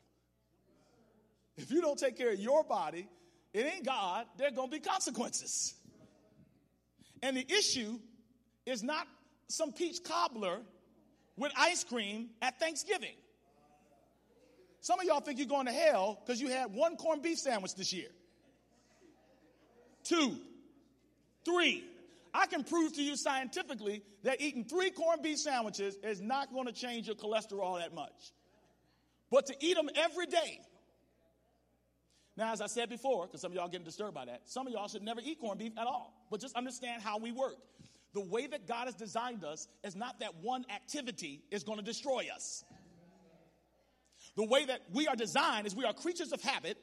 If 1.57 1.71
you 1.71 1.81
don't 1.81 1.99
take 1.99 2.17
care 2.17 2.31
of 2.31 2.39
your 2.39 2.63
body, 2.63 3.07
it 3.53 3.65
ain't 3.65 3.85
God, 3.85 4.25
there 4.37 4.47
are 4.47 4.51
gonna 4.51 4.69
be 4.69 4.79
consequences. 4.79 5.75
And 7.21 7.35
the 7.35 7.45
issue 7.51 7.99
is 8.65 8.83
not 8.83 9.07
some 9.47 9.73
peach 9.73 10.03
cobbler 10.03 10.59
with 11.35 11.51
ice 11.57 11.83
cream 11.83 12.29
at 12.41 12.59
Thanksgiving. 12.59 13.15
Some 14.81 14.99
of 14.99 15.05
y'all 15.05 15.19
think 15.19 15.39
you're 15.39 15.47
going 15.47 15.65
to 15.65 15.73
hell 15.73 16.21
because 16.25 16.39
you 16.39 16.47
had 16.47 16.73
one 16.73 16.95
corned 16.95 17.21
beef 17.21 17.37
sandwich 17.37 17.75
this 17.75 17.91
year. 17.91 18.07
Two, 20.03 20.37
three. 21.49 21.83
I 22.33 22.45
can 22.45 22.63
prove 22.63 22.93
to 22.95 23.01
you 23.01 23.15
scientifically 23.15 24.03
that 24.23 24.41
eating 24.41 24.63
three 24.63 24.91
corned 24.91 25.23
beef 25.23 25.39
sandwiches 25.39 25.97
is 26.03 26.21
not 26.21 26.53
going 26.53 26.67
to 26.67 26.73
change 26.73 27.07
your 27.07 27.15
cholesterol 27.15 27.79
that 27.79 27.93
much. 27.93 28.31
But 29.31 29.47
to 29.47 29.55
eat 29.59 29.75
them 29.75 29.89
every 29.95 30.25
day. 30.25 30.59
Now, 32.37 32.53
as 32.53 32.61
I 32.61 32.67
said 32.67 32.89
before, 32.89 33.25
because 33.27 33.41
some 33.41 33.51
of 33.51 33.55
y'all 33.57 33.67
getting 33.67 33.85
disturbed 33.85 34.13
by 34.13 34.25
that, 34.25 34.41
some 34.45 34.65
of 34.65 34.73
y'all 34.73 34.87
should 34.87 35.01
never 35.01 35.21
eat 35.21 35.39
corned 35.39 35.59
beef 35.59 35.73
at 35.77 35.87
all. 35.87 36.13
But 36.31 36.39
just 36.39 36.55
understand 36.55 37.01
how 37.01 37.17
we 37.17 37.31
work. 37.31 37.57
The 38.13 38.21
way 38.21 38.47
that 38.47 38.67
God 38.67 38.85
has 38.85 38.95
designed 38.95 39.43
us 39.43 39.67
is 39.83 39.95
not 39.95 40.19
that 40.21 40.35
one 40.41 40.65
activity 40.73 41.43
is 41.51 41.63
going 41.63 41.79
to 41.79 41.85
destroy 41.85 42.27
us. 42.33 42.63
The 44.35 44.45
way 44.45 44.65
that 44.65 44.81
we 44.93 45.07
are 45.07 45.15
designed 45.15 45.67
is 45.67 45.75
we 45.75 45.85
are 45.85 45.93
creatures 45.93 46.31
of 46.31 46.41
habit. 46.41 46.77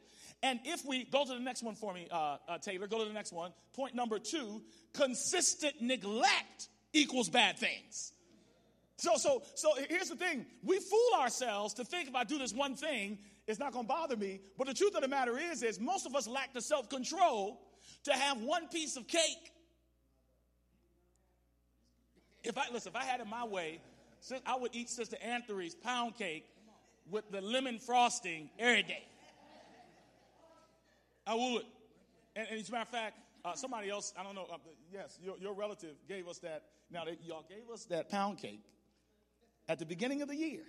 And 0.47 0.61
if 0.65 0.85
we 0.85 1.05
go 1.05 1.25
to 1.25 1.35
the 1.35 1.41
next 1.41 1.65
one 1.65 1.75
for 1.75 1.93
me, 1.93 2.07
uh, 2.11 2.37
uh, 2.49 2.59
Taylor, 2.59 2.87
go 2.87 3.01
to 3.01 3.05
the 3.05 3.13
next 3.13 3.33
one. 3.33 3.53
Point 3.75 3.97
number 3.97 4.21
two 4.21 4.63
consistent 4.93 5.75
neglect 5.81 6.69
equals 6.93 7.29
bad 7.29 7.59
things. 7.59 8.13
So, 8.97 9.17
so, 9.17 9.43
so 9.55 9.71
here's 9.89 10.09
the 10.09 10.15
thing 10.15 10.47
we 10.63 10.79
fool 10.79 11.21
ourselves 11.21 11.75
to 11.75 11.85
think 11.85 12.09
if 12.09 12.15
I 12.15 12.23
do 12.23 12.39
this 12.39 12.55
one 12.55 12.77
thing, 12.77 13.19
it's 13.49 13.59
not 13.59 13.73
going 13.73 13.87
to 13.87 13.89
bother 13.89 14.17
me. 14.17 14.41
But 14.57 14.69
the 14.69 14.75
truth 14.75 14.95
of 14.95 15.03
the 15.03 15.09
matter 15.09 15.37
is, 15.37 15.65
is 15.65 15.81
most 15.81 16.07
of 16.07 16.15
us 16.15 16.29
lack 16.29 16.55
the 16.55 16.63
self 16.63 16.89
control 16.89 17.61
to 18.05 18.13
have 18.13 18.41
one 18.41 18.69
piece 18.69 18.97
of 18.97 19.09
cake 19.09 19.53
if 22.47 22.57
I 22.57 22.67
listen, 22.73 22.93
if 22.95 22.97
I 22.97 23.05
had 23.05 23.21
it 23.21 23.27
my 23.27 23.45
way, 23.45 23.81
I 24.47 24.57
would 24.57 24.75
eat 24.75 24.89
Sister 24.89 25.17
Anthony's 25.21 25.75
pound 25.75 26.17
cake 26.17 26.45
with 27.11 27.29
the 27.31 27.41
lemon 27.41 27.79
frosting 27.79 28.51
every 28.59 28.85
day. 28.85 29.05
I 31.27 31.35
would. 31.35 31.65
And, 32.35 32.47
and 32.51 32.61
as 32.61 32.69
a 32.69 32.73
matter 32.73 32.83
of 32.83 32.89
fact, 32.89 33.19
uh, 33.45 33.55
somebody 33.55 33.91
else, 33.91 34.13
I 34.19 34.23
don't 34.23 34.35
know, 34.35 34.47
uh, 34.53 34.57
yes, 34.93 35.19
your, 35.23 35.37
your 35.39 35.55
relative 35.55 35.95
gave 36.09 36.29
us 36.29 36.39
that. 36.41 36.65
Now, 36.91 37.05
they, 37.05 37.19
y'all 37.23 37.45
gave 37.49 37.71
us 37.73 37.85
that 37.87 38.11
pound 38.11 38.39
cake 38.39 38.63
at 39.69 39.79
the 39.79 39.87
beginning 39.87 40.23
of 40.23 40.29
the 40.29 40.37
year. 40.37 40.63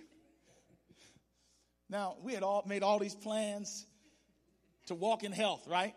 Now, 1.90 2.16
we 2.22 2.34
had 2.34 2.42
all 2.42 2.64
made 2.66 2.82
all 2.82 2.98
these 2.98 3.14
plans 3.14 3.86
to 4.86 4.94
walk 4.94 5.24
in 5.24 5.32
health, 5.32 5.66
right? 5.68 5.94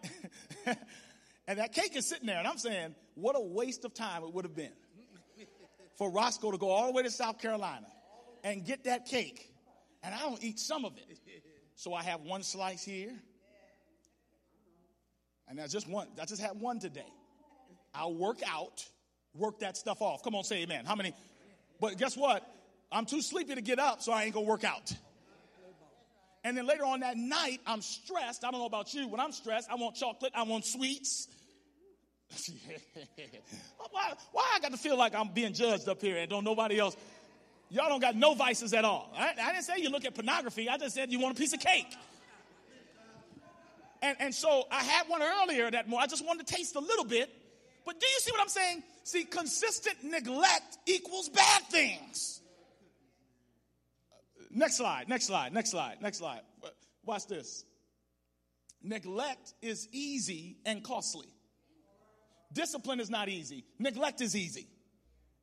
and 1.48 1.60
that 1.60 1.74
cake 1.74 1.96
is 1.96 2.08
sitting 2.08 2.28
there, 2.28 2.38
and 2.38 2.48
I'm 2.48 2.58
saying, 2.58 2.96
what 3.16 3.36
a 3.36 3.42
waste 3.42 3.84
of 3.84 3.94
time 3.94 4.24
it 4.24 4.34
would 4.34 4.46
have 4.46 4.56
been 4.56 4.72
for 5.98 6.10
Roscoe 6.10 6.52
to 6.52 6.58
go 6.58 6.70
all 6.70 6.88
the 6.88 6.94
way 6.94 7.04
to 7.04 7.12
South 7.12 7.40
Carolina 7.40 7.88
and 8.44 8.66
get 8.66 8.86
that 8.86 9.06
cake. 9.06 9.54
And 10.04 10.16
I 10.16 10.20
don't 10.20 10.44
eat 10.44 10.60
some 10.60 10.86
of 10.86 10.94
it. 10.98 11.20
So 11.76 11.94
I 11.94 12.04
have 12.04 12.22
one 12.22 12.44
slice 12.44 12.84
here. 12.84 13.14
And 15.52 15.60
I 15.60 15.68
just 15.68 15.88
one, 15.88 16.08
I 16.20 16.24
just 16.24 16.42
had 16.42 16.58
one 16.62 16.80
today. 16.80 17.12
I'll 17.94 18.14
work 18.14 18.40
out, 18.48 18.86
work 19.36 19.60
that 19.60 19.76
stuff 19.76 20.02
off. 20.02 20.24
Come 20.24 20.34
on, 20.34 20.46
say 20.46 20.64
amen. 20.64 20.86
How 20.86 20.96
many? 20.96 21.14
But 21.82 21.98
guess 21.98 22.16
what? 22.16 22.50
I'm 22.90 23.06
too 23.06 23.22
sleepy 23.22 23.56
to 23.56 23.62
get 23.62 23.78
up, 23.78 24.02
so 24.02 24.14
I 24.14 24.24
ain't 24.24 24.34
gonna 24.34 24.46
work 24.46 24.64
out. 24.64 24.94
And 26.46 26.58
then 26.58 26.66
later 26.66 26.86
on 26.86 27.02
that 27.02 27.18
night, 27.18 27.60
I'm 27.68 27.82
stressed. 27.82 28.46
I 28.46 28.52
don't 28.52 28.62
know 28.62 28.66
about 28.66 28.94
you. 28.94 29.10
When 29.10 29.20
I'm 29.20 29.34
stressed, 29.34 29.70
I 29.70 29.76
want 29.76 29.96
chocolate, 29.98 30.32
I 30.34 30.44
want 30.44 30.66
sweets. 30.66 31.28
why, 33.92 34.14
why 34.32 34.52
I 34.56 34.60
got 34.62 34.72
to 34.72 34.78
feel 34.78 34.98
like 34.98 35.14
I'm 35.14 35.34
being 35.34 35.54
judged 35.54 35.90
up 35.90 36.02
here 36.02 36.18
and 36.18 36.30
don't 36.30 36.46
nobody 36.46 36.80
else? 36.80 36.96
Y'all 37.70 37.90
don't 37.90 38.00
got 38.00 38.16
no 38.16 38.36
vices 38.36 38.74
at 38.74 38.86
all. 38.86 39.12
I, 39.16 39.34
I 39.40 39.52
didn't 39.52 39.66
say 39.66 39.80
you 39.80 39.90
look 39.90 40.06
at 40.06 40.16
pornography. 40.16 40.70
I 40.70 40.78
just 40.78 40.96
said 40.96 41.12
you 41.12 41.20
want 41.20 41.38
a 41.38 41.40
piece 41.40 41.54
of 41.54 41.60
cake. 41.60 41.94
And, 44.02 44.18
and 44.20 44.36
so 44.36 44.66
I 44.72 44.84
had 44.84 45.08
one 45.08 45.22
earlier 45.22 45.70
that 45.70 45.88
morning. 45.88 46.04
I 46.04 46.08
just 46.08 46.26
wanted 46.26 46.48
to 46.48 46.56
taste 46.56 46.76
a 46.76 46.80
little 46.80 47.06
bit. 47.06 47.30
But 47.86 48.00
do 48.00 48.06
you 48.06 48.20
see 48.20 48.32
what 48.32 48.42
I'm 48.42 48.50
saying? 48.50 48.84
See, 49.04 49.24
consistent 49.24 50.04
neglect 50.04 50.78
equals 50.86 51.30
bad 51.30 51.64
things. 51.64 52.42
Next 54.54 54.78
slide, 54.78 55.08
next 55.08 55.28
slide, 55.28 55.54
next 55.54 55.72
slide, 55.72 55.98
next 56.02 56.18
slide. 56.18 56.42
Watch 57.06 57.28
this. 57.28 57.64
Neglect 58.84 59.54
is 59.62 59.88
easy 59.92 60.58
and 60.66 60.84
costly. 60.84 61.28
Discipline 62.54 63.00
is 63.00 63.10
not 63.10 63.30
easy. 63.30 63.64
Neglect 63.80 64.22
is 64.22 64.36
easy. 64.36 64.68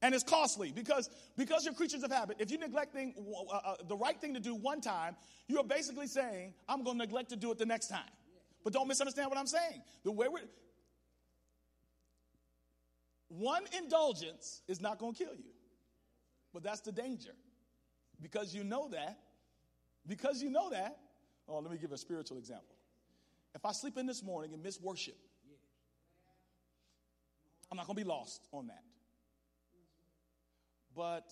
And 0.02 0.14
it's 0.14 0.22
costly 0.22 0.70
because, 0.70 1.10
because 1.36 1.64
you're 1.64 1.74
creatures 1.74 2.04
of 2.04 2.12
habit. 2.12 2.36
If 2.38 2.50
you 2.50 2.58
neglect 2.58 2.92
thing, 2.92 3.14
uh, 3.18 3.56
uh, 3.56 3.74
the 3.88 3.96
right 3.96 4.20
thing 4.20 4.34
to 4.34 4.40
do 4.40 4.54
one 4.54 4.80
time, 4.80 5.16
you 5.48 5.58
are 5.58 5.64
basically 5.64 6.06
saying, 6.06 6.54
I'm 6.68 6.84
going 6.84 6.98
to 6.98 7.04
neglect 7.04 7.30
to 7.30 7.36
do 7.36 7.50
it 7.50 7.58
the 7.58 7.66
next 7.66 7.88
time. 7.88 8.10
But 8.64 8.72
don't 8.72 8.88
misunderstand 8.88 9.30
what 9.30 9.38
I'm 9.38 9.46
saying. 9.46 9.82
The 10.04 10.12
way 10.12 10.28
we're, 10.28 10.40
one 13.28 13.62
indulgence 13.76 14.62
is 14.68 14.80
not 14.80 14.98
going 14.98 15.14
to 15.14 15.24
kill 15.24 15.34
you. 15.34 15.52
But 16.52 16.62
that's 16.62 16.80
the 16.80 16.92
danger. 16.92 17.34
Because 18.20 18.54
you 18.54 18.64
know 18.64 18.88
that, 18.88 19.18
because 20.06 20.42
you 20.42 20.50
know 20.50 20.70
that, 20.70 20.98
oh, 21.48 21.58
let 21.58 21.70
me 21.70 21.78
give 21.78 21.92
a 21.92 21.98
spiritual 21.98 22.38
example. 22.38 22.74
If 23.54 23.64
I 23.64 23.72
sleep 23.72 23.96
in 23.96 24.06
this 24.06 24.22
morning 24.22 24.54
and 24.54 24.62
miss 24.62 24.80
worship, 24.80 25.16
I'm 27.70 27.76
not 27.76 27.86
going 27.86 27.96
to 27.96 28.02
be 28.02 28.08
lost 28.08 28.48
on 28.52 28.68
that. 28.68 28.82
But 30.96 31.30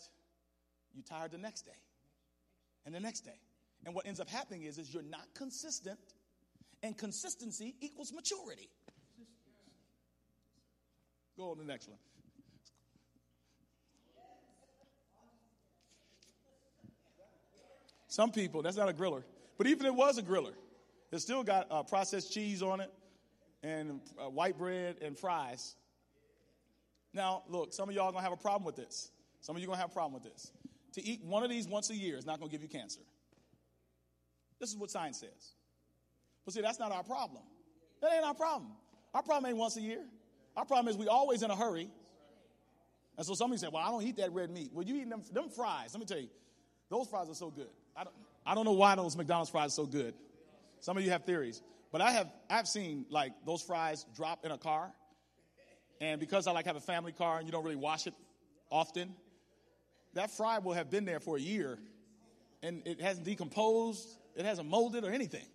you're 0.95 1.03
tired 1.03 1.33
the 1.33 1.39
next 1.39 1.63
day. 1.63 1.73
and 2.87 2.95
the 2.95 3.01
next 3.01 3.21
day. 3.23 3.39
And 3.85 3.95
what 3.95 4.07
ends 4.07 4.21
up 4.21 4.31
happening 4.31 4.63
is, 4.63 4.79
is 4.79 4.95
you're 4.95 5.03
not 5.03 5.27
consistent, 5.35 5.99
and 6.83 6.97
consistency 6.97 7.75
equals 7.81 8.13
maturity. 8.13 8.71
Go 11.37 11.51
on 11.51 11.57
to 11.57 11.63
the 11.63 11.69
next 11.69 11.89
one. 11.89 11.99
Some 18.09 18.31
people, 18.31 18.63
that's 18.63 18.77
not 18.77 18.89
a 18.89 18.95
griller. 18.95 19.23
But 19.59 19.67
even 19.67 19.87
if 19.87 19.93
it 19.93 19.95
was 19.95 20.17
a 20.17 20.23
griller, 20.23 20.55
it 21.13 21.21
still 21.21 21.43
got 21.43 21.67
uh, 21.71 21.83
processed 21.83 22.33
cheese 22.33 22.63
on 22.63 22.81
it 22.81 22.91
and 23.63 24.01
uh, 24.19 24.31
white 24.31 24.57
bread 24.57 24.97
and 25.03 25.19
fries. 25.19 25.77
Now, 27.13 27.43
look, 27.49 27.73
some 27.73 27.89
of 27.89 27.95
y'all 27.95 28.07
are 28.07 28.13
going 28.13 28.25
to 28.25 28.31
have 28.31 28.39
a 28.39 28.43
problem 28.43 28.65
with 28.65 28.77
this. 28.77 29.11
Some 29.41 29.57
of 29.57 29.63
you 29.63 29.67
are 29.67 29.69
going 29.69 29.79
to 29.79 29.83
have 29.83 29.91
a 29.91 29.95
problem 29.95 30.15
with 30.15 30.23
this. 30.23 30.51
To 30.95 31.05
eat 31.05 31.23
one 31.25 31.43
of 31.43 31.51
these 31.51 31.69
once 31.69 31.91
a 31.91 31.95
year 31.95 32.17
is 32.17 32.25
not 32.25 32.39
going 32.39 32.51
to 32.51 32.55
give 32.57 32.63
you 32.63 32.69
cancer. 32.69 33.01
This 34.59 34.71
is 34.71 34.77
what 34.77 34.91
science 34.91 35.21
says. 35.21 35.56
But 36.47 36.55
see, 36.55 36.63
that's 36.63 36.79
not 36.79 36.93
our 36.93 37.03
problem. 37.03 37.43
That 38.01 38.13
ain't 38.15 38.25
our 38.25 38.35
problem. 38.35 38.71
Our 39.13 39.23
problem 39.23 39.51
ain't 39.51 39.59
once 39.59 39.77
a 39.77 39.81
year. 39.81 40.05
Our 40.57 40.65
problem 40.65 40.89
is 40.89 40.97
we 40.97 41.09
always 41.09 41.43
in 41.43 41.51
a 41.51 41.57
hurry. 41.57 41.91
And 43.19 43.27
so 43.27 43.35
somebody 43.35 43.59
said, 43.59 43.73
Well, 43.73 43.83
I 43.83 43.91
don't 43.91 44.03
eat 44.03 44.17
that 44.17 44.33
red 44.33 44.51
meat. 44.51 44.71
Well, 44.73 44.87
you 44.87 44.97
eat 44.97 45.11
them, 45.11 45.23
them 45.33 45.49
fries. 45.51 45.93
Let 45.93 46.01
me 46.01 46.07
tell 46.07 46.21
you, 46.21 46.29
those 46.89 47.09
fries 47.09 47.29
are 47.29 47.35
so 47.35 47.51
good. 47.51 47.69
I 47.97 48.05
don't, 48.05 48.17
I 48.47 48.55
don't 48.55 48.65
know 48.65 48.73
why 48.73 48.95
those 48.95 49.17
McDonald's 49.17 49.51
fries 49.51 49.69
are 49.69 49.71
so 49.71 49.87
good. 49.87 50.15
Some 50.81 50.97
of 50.97 51.03
you 51.03 51.11
have 51.11 51.25
theories. 51.25 51.63
But 51.91 52.01
I 52.01 52.13
have 52.13 52.31
I've 52.49 52.69
seen 52.69 53.07
like 53.11 53.33
those 53.45 53.63
fries 53.63 54.07
drop 54.15 54.45
in 54.45 54.53
a 54.53 54.59
car. 54.59 54.93
And 56.01 56.21
because 56.21 56.47
I 56.47 56.53
like 56.53 56.67
have 56.67 56.77
a 56.77 56.81
family 56.81 57.13
car 57.13 57.39
and 57.39 57.47
you 57.47 57.53
don't 57.53 57.65
really 57.65 57.75
wash 57.75 58.07
it 58.07 58.15
often, 58.71 59.15
that 60.15 60.31
fry 60.31 60.59
will 60.59 60.75
have 60.75 60.91
been 60.91 61.07
there 61.07 61.21
for 61.21 61.37
a 61.37 61.41
year 61.41 61.79
and 62.63 62.87
it 62.87 63.01
hasn't 63.01 63.25
decomposed, 63.25 64.07
it 64.37 64.45
hasn't 64.45 64.69
molded 64.69 65.05
or 65.05 65.11
anything. 65.11 65.47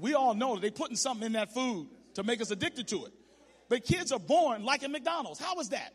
We 0.00 0.14
all 0.14 0.34
know 0.34 0.54
that 0.54 0.62
they're 0.62 0.70
putting 0.70 0.96
something 0.96 1.26
in 1.26 1.32
that 1.32 1.52
food 1.52 1.88
to 2.14 2.22
make 2.22 2.40
us 2.40 2.50
addicted 2.50 2.88
to 2.88 3.04
it. 3.04 3.12
But 3.68 3.84
kids 3.84 4.10
are 4.12 4.18
born 4.18 4.64
like 4.64 4.82
in 4.82 4.90
McDonald's. 4.92 5.38
How 5.38 5.58
is 5.60 5.68
that? 5.68 5.94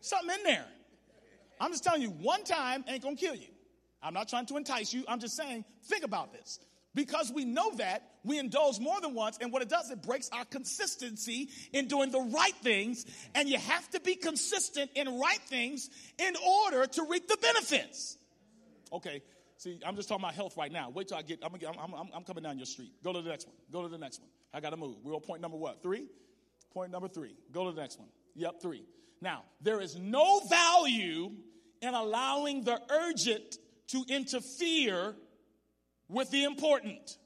Something 0.00 0.36
in 0.38 0.44
there. 0.44 0.66
I'm 1.60 1.70
just 1.70 1.84
telling 1.84 2.02
you, 2.02 2.10
one 2.10 2.44
time 2.44 2.84
ain't 2.88 3.02
gonna 3.02 3.16
kill 3.16 3.34
you. 3.34 3.48
I'm 4.02 4.12
not 4.12 4.28
trying 4.28 4.46
to 4.46 4.56
entice 4.56 4.92
you. 4.92 5.04
I'm 5.08 5.20
just 5.20 5.36
saying, 5.36 5.64
think 5.84 6.04
about 6.04 6.32
this. 6.32 6.58
Because 6.94 7.32
we 7.32 7.44
know 7.44 7.72
that, 7.76 8.02
we 8.22 8.38
indulge 8.38 8.78
more 8.78 9.00
than 9.00 9.14
once, 9.14 9.38
and 9.40 9.52
what 9.52 9.62
it 9.62 9.68
does, 9.68 9.90
it 9.90 10.02
breaks 10.02 10.30
our 10.30 10.44
consistency 10.44 11.48
in 11.72 11.88
doing 11.88 12.10
the 12.10 12.20
right 12.20 12.54
things, 12.62 13.04
and 13.34 13.48
you 13.48 13.58
have 13.58 13.90
to 13.90 14.00
be 14.00 14.14
consistent 14.14 14.90
in 14.94 15.18
right 15.18 15.40
things 15.48 15.90
in 16.18 16.34
order 16.36 16.86
to 16.86 17.06
reap 17.10 17.26
the 17.26 17.36
benefits. 17.38 18.16
Okay, 18.92 19.22
see, 19.56 19.80
I'm 19.84 19.96
just 19.96 20.08
talking 20.08 20.24
about 20.24 20.34
health 20.34 20.56
right 20.56 20.72
now. 20.72 20.90
Wait 20.90 21.08
till 21.08 21.16
I 21.16 21.22
get, 21.22 21.40
I'm, 21.42 21.54
I'm, 21.54 21.94
I'm, 21.94 22.08
I'm 22.14 22.24
coming 22.24 22.42
down 22.42 22.58
your 22.58 22.66
street. 22.66 22.92
Go 23.02 23.12
to 23.12 23.20
the 23.20 23.28
next 23.28 23.46
one. 23.46 23.56
Go 23.72 23.82
to 23.82 23.88
the 23.88 23.98
next 23.98 24.20
one. 24.20 24.30
I 24.52 24.60
gotta 24.60 24.76
move. 24.76 24.96
We're 25.02 25.14
on 25.14 25.20
point 25.20 25.40
number 25.40 25.56
what? 25.56 25.82
Three? 25.82 26.06
Point 26.72 26.90
number 26.90 27.08
three. 27.08 27.36
Go 27.52 27.64
to 27.64 27.72
the 27.72 27.80
next 27.80 27.98
one. 27.98 28.08
Yep, 28.34 28.60
three. 28.60 28.84
Now, 29.20 29.44
there 29.60 29.80
is 29.80 29.96
no 29.96 30.40
value 30.48 31.32
in 31.80 31.94
allowing 31.94 32.64
the 32.64 32.80
urgent 32.90 33.58
to 33.88 34.04
interfere 34.08 35.14
with 36.08 36.30
the 36.30 36.44
important. 36.44 37.18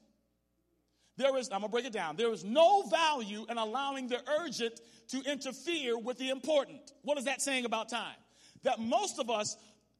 There 1.17 1.35
is, 1.37 1.49
I'm 1.51 1.61
gonna 1.61 1.69
break 1.69 1.85
it 1.85 1.93
down. 1.93 2.15
There 2.15 2.31
is 2.31 2.45
no 2.45 2.83
value 2.83 3.45
in 3.49 3.57
allowing 3.57 4.07
the 4.07 4.21
urgent 4.39 4.79
to 5.09 5.21
interfere 5.29 5.97
with 5.97 6.17
the 6.17 6.29
important. 6.29 6.93
What 7.01 7.17
is 7.17 7.25
that 7.25 7.41
saying 7.41 7.65
about 7.65 7.89
time? 7.89 8.15
That 8.63 8.79
most 8.79 9.19
of 9.19 9.29
us, 9.29 9.57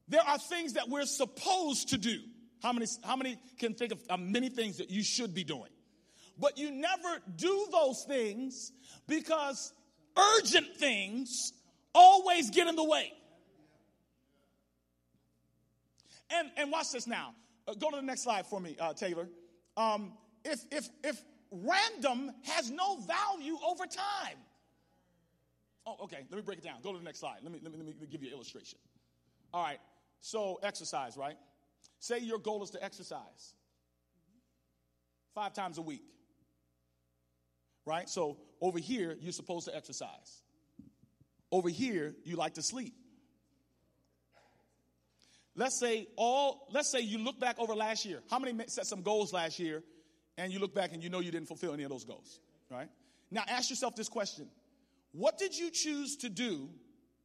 there 0.10 0.22
are 0.22 0.38
things 0.38 0.74
that 0.74 0.89
we're 0.89 1.06
supposed 1.06 1.89
to 1.89 1.98
do. 1.98 2.20
How 2.62 2.74
many, 2.74 2.88
how 3.04 3.16
many 3.16 3.38
can 3.58 3.74
think 3.74 3.94
of 3.94 4.20
many 4.20 4.50
things 4.50 4.78
that 4.78 4.89
you 4.89 5.04
should 5.04 5.34
be 5.34 5.44
doing? 5.44 5.70
But 6.38 6.58
you 6.58 6.72
never 6.72 7.22
do 7.36 7.68
those 7.72 8.04
things 8.08 8.72
because 9.08 9.74
urgent 10.17 10.76
things 10.78 11.54
always 11.93 12.50
get 12.50 12.67
in 12.67 12.76
the 12.76 12.84
way. 12.84 13.12
And, 16.32 16.50
and 16.58 16.72
watch 16.72 16.91
this 16.91 17.08
now. 17.08 17.34
Uh, 17.67 17.74
go 17.74 17.89
to 17.89 17.98
the 17.98 18.02
next 18.02 18.24
slide 18.24 18.45
for 18.45 18.60
me, 18.60 18.76
uh, 18.80 18.93
Taylor. 18.93 19.28
Um, 19.76 20.13
if, 20.45 20.60
if, 20.72 20.88
if 21.04 21.22
random 21.52 22.32
has 22.43 22.69
no 22.69 22.98
value 22.98 23.58
over 23.67 23.86
time. 23.86 24.38
Oh, 25.86 25.98
okay. 26.04 26.26
Let 26.30 26.38
me 26.38 26.41
break 26.41 26.60
it 26.60 26.63
down. 26.63 26.82
Go 26.84 26.91
to 26.91 27.00
the 27.00 27.04
next 27.04 27.19
slide. 27.19 27.38
Let 27.41 27.52
me, 27.52 27.60
let 27.63 27.72
me, 27.72 27.78
let 27.80 27.88
me 27.88 28.08
give 28.10 28.22
you 28.22 28.30
an 28.30 28.36
illustration. 28.36 28.78
All 29.54 29.63
right. 29.63 29.80
So, 30.21 30.60
exercise, 30.63 31.15
right? 31.17 31.38
Say 31.99 32.19
your 32.19 32.39
goal 32.39 32.63
is 32.63 32.71
to 32.71 32.84
exercise 32.84 33.53
five 35.34 35.53
times 35.53 35.77
a 35.77 35.82
week. 35.82 36.03
Right? 37.86 38.10
So, 38.10 38.38
over 38.62 38.79
here, 38.79 39.17
you're 39.19 39.32
supposed 39.32 39.67
to 39.67 39.75
exercise. 39.75 40.43
Over 41.51 41.69
here, 41.69 42.15
you 42.23 42.36
like 42.36 42.55
to 42.55 42.62
sleep. 42.62 42.93
Let's 45.55 45.79
say 45.79 46.08
all, 46.15 46.67
let's 46.71 46.89
say 46.89 47.01
you 47.01 47.17
look 47.17 47.39
back 47.39 47.60
over 47.60 47.75
last 47.75 48.05
year. 48.05 48.21
How 48.29 48.39
many 48.39 48.58
set 48.67 48.86
some 48.86 49.01
goals 49.01 49.34
last 49.34 49.60
year 49.60 49.84
and 50.38 50.53
you 50.53 50.60
look 50.60 50.73
back 50.73 50.93
and 50.93 51.03
you 51.03 51.10
know 51.10 51.19
you 51.19 51.32
didn't 51.32 51.47
fulfill 51.47 51.73
any 51.73 51.84
of 51.84 51.89
those 51.89 52.05
goals, 52.05 52.39
right? 52.71 52.88
Now 53.29 53.43
ask 53.47 53.69
yourself 53.69 53.95
this 53.95 54.08
question. 54.08 54.47
What 55.12 55.38
did 55.38 55.58
you 55.58 55.69
choose 55.69 56.15
to 56.17 56.29
do? 56.29 56.69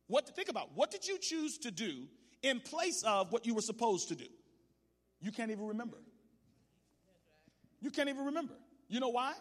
What 0.09 0.27
to 0.27 0.33
think 0.33 0.49
about 0.49 0.71
what 0.75 0.91
did 0.91 1.07
you 1.07 1.19
choose 1.19 1.59
to 1.59 1.71
do 1.71 2.09
in 2.45 2.61
place 2.61 3.03
of 3.03 3.33
what 3.33 3.47
you 3.47 3.55
were 3.55 3.63
supposed 3.63 4.09
to 4.09 4.15
do? 4.15 4.27
You 5.21 5.33
can't 5.33 5.51
even 5.51 5.67
remember. 5.67 5.97
You 7.81 7.91
can't 7.91 8.09
even 8.09 8.27
remember. 8.27 8.55
You 8.89 9.01
know 9.01 9.09
why? 9.09 9.33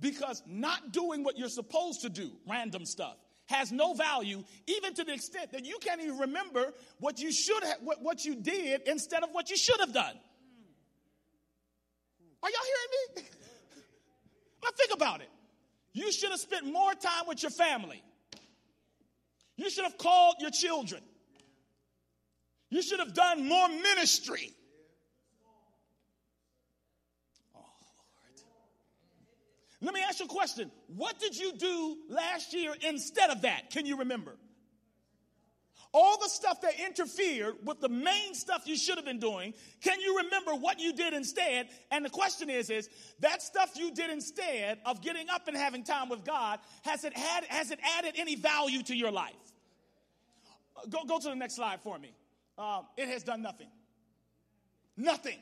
Because 0.00 0.42
not 0.46 0.92
doing 0.92 1.22
what 1.22 1.38
you're 1.38 1.48
supposed 1.50 2.00
to 2.02 2.08
do, 2.08 2.30
random 2.48 2.86
stuff, 2.86 3.16
has 3.46 3.70
no 3.70 3.92
value, 3.94 4.42
even 4.66 4.94
to 4.94 5.04
the 5.04 5.12
extent 5.12 5.52
that 5.52 5.64
you 5.66 5.78
can't 5.80 6.00
even 6.00 6.18
remember 6.18 6.72
what 7.00 7.18
you 7.20 7.32
should 7.32 7.62
have, 7.64 7.76
what, 7.82 8.02
what 8.02 8.24
you 8.24 8.34
did 8.34 8.82
instead 8.86 9.22
of 9.22 9.30
what 9.32 9.50
you 9.50 9.56
should 9.56 9.80
have 9.80 9.92
done. 9.92 10.18
Are 12.42 12.50
y'all 12.50 12.60
hearing 12.64 13.16
me? 13.16 13.22
now 14.62 14.70
think 14.76 14.92
about 14.94 15.20
it. 15.20 15.30
You 15.92 16.12
should 16.12 16.30
have 16.30 16.40
spent 16.40 16.66
more 16.66 16.94
time 16.94 17.26
with 17.26 17.42
your 17.42 17.50
family. 17.50 18.02
You 19.56 19.68
should 19.68 19.84
have 19.84 19.98
called 19.98 20.36
your 20.40 20.50
children. 20.50 21.02
You 22.70 22.82
should 22.82 23.00
have 23.00 23.14
done 23.14 23.48
more 23.48 23.68
ministry. 23.68 24.52
Oh, 27.54 27.60
Lord. 27.60 28.40
Let 29.80 29.94
me 29.94 30.02
ask 30.06 30.20
you 30.20 30.26
a 30.26 30.28
question. 30.28 30.70
What 30.88 31.18
did 31.18 31.36
you 31.36 31.52
do 31.52 31.96
last 32.08 32.52
year 32.52 32.74
instead 32.86 33.30
of 33.30 33.42
that? 33.42 33.70
Can 33.70 33.86
you 33.86 33.98
remember? 33.98 34.36
All 35.94 36.18
the 36.18 36.28
stuff 36.28 36.60
that 36.60 36.78
interfered 36.78 37.54
with 37.64 37.80
the 37.80 37.88
main 37.88 38.34
stuff 38.34 38.64
you 38.66 38.76
should 38.76 38.96
have 38.96 39.06
been 39.06 39.18
doing, 39.18 39.54
can 39.82 39.98
you 40.00 40.18
remember 40.18 40.54
what 40.54 40.78
you 40.78 40.92
did 40.92 41.14
instead? 41.14 41.68
And 41.90 42.04
the 42.04 42.10
question 42.10 42.50
is, 42.50 42.68
is 42.68 42.90
that 43.20 43.40
stuff 43.40 43.70
you 43.74 43.90
did 43.90 44.10
instead 44.10 44.80
of 44.84 45.00
getting 45.00 45.30
up 45.30 45.48
and 45.48 45.56
having 45.56 45.84
time 45.84 46.10
with 46.10 46.24
God, 46.24 46.58
has 46.82 47.04
it 47.04 47.16
had 47.16 47.44
has 47.44 47.70
it 47.70 47.78
added 47.96 48.14
any 48.18 48.36
value 48.36 48.82
to 48.82 48.94
your 48.94 49.10
life? 49.10 49.32
Go, 50.90 51.04
go 51.04 51.18
to 51.18 51.28
the 51.30 51.34
next 51.34 51.56
slide 51.56 51.80
for 51.80 51.98
me. 51.98 52.12
Um, 52.58 52.86
it 52.96 53.08
has 53.08 53.22
done 53.22 53.40
nothing. 53.40 53.68
Nothing. 54.96 55.38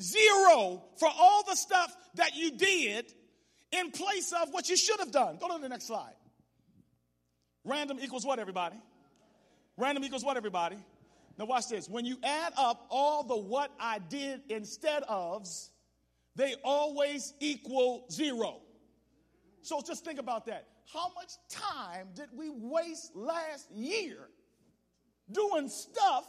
Zero 0.00 0.84
for 0.98 1.08
all 1.08 1.42
the 1.44 1.56
stuff 1.56 1.96
that 2.14 2.36
you 2.36 2.52
did 2.52 3.12
in 3.72 3.90
place 3.90 4.32
of 4.32 4.50
what 4.50 4.68
you 4.68 4.76
should 4.76 5.00
have 5.00 5.10
done. 5.10 5.38
Go 5.40 5.54
to 5.54 5.60
the 5.60 5.68
next 5.68 5.86
slide. 5.86 6.14
Random 7.64 7.98
equals 8.00 8.24
what, 8.24 8.38
everybody? 8.38 8.76
Random 9.76 10.04
equals 10.04 10.24
what, 10.24 10.36
everybody? 10.36 10.76
Now, 11.38 11.46
watch 11.46 11.68
this. 11.68 11.88
When 11.88 12.04
you 12.04 12.16
add 12.22 12.52
up 12.56 12.86
all 12.90 13.22
the 13.24 13.36
what 13.36 13.72
I 13.80 13.98
did 13.98 14.40
instead 14.48 15.02
ofs, 15.04 15.70
they 16.36 16.54
always 16.62 17.34
equal 17.40 18.06
zero. 18.10 18.60
So 19.62 19.80
just 19.84 20.04
think 20.04 20.20
about 20.20 20.46
that. 20.46 20.68
How 20.92 21.10
much 21.14 21.32
time 21.50 22.08
did 22.14 22.28
we 22.34 22.50
waste 22.50 23.16
last 23.16 23.70
year 23.72 24.28
doing 25.32 25.68
stuff 25.68 26.26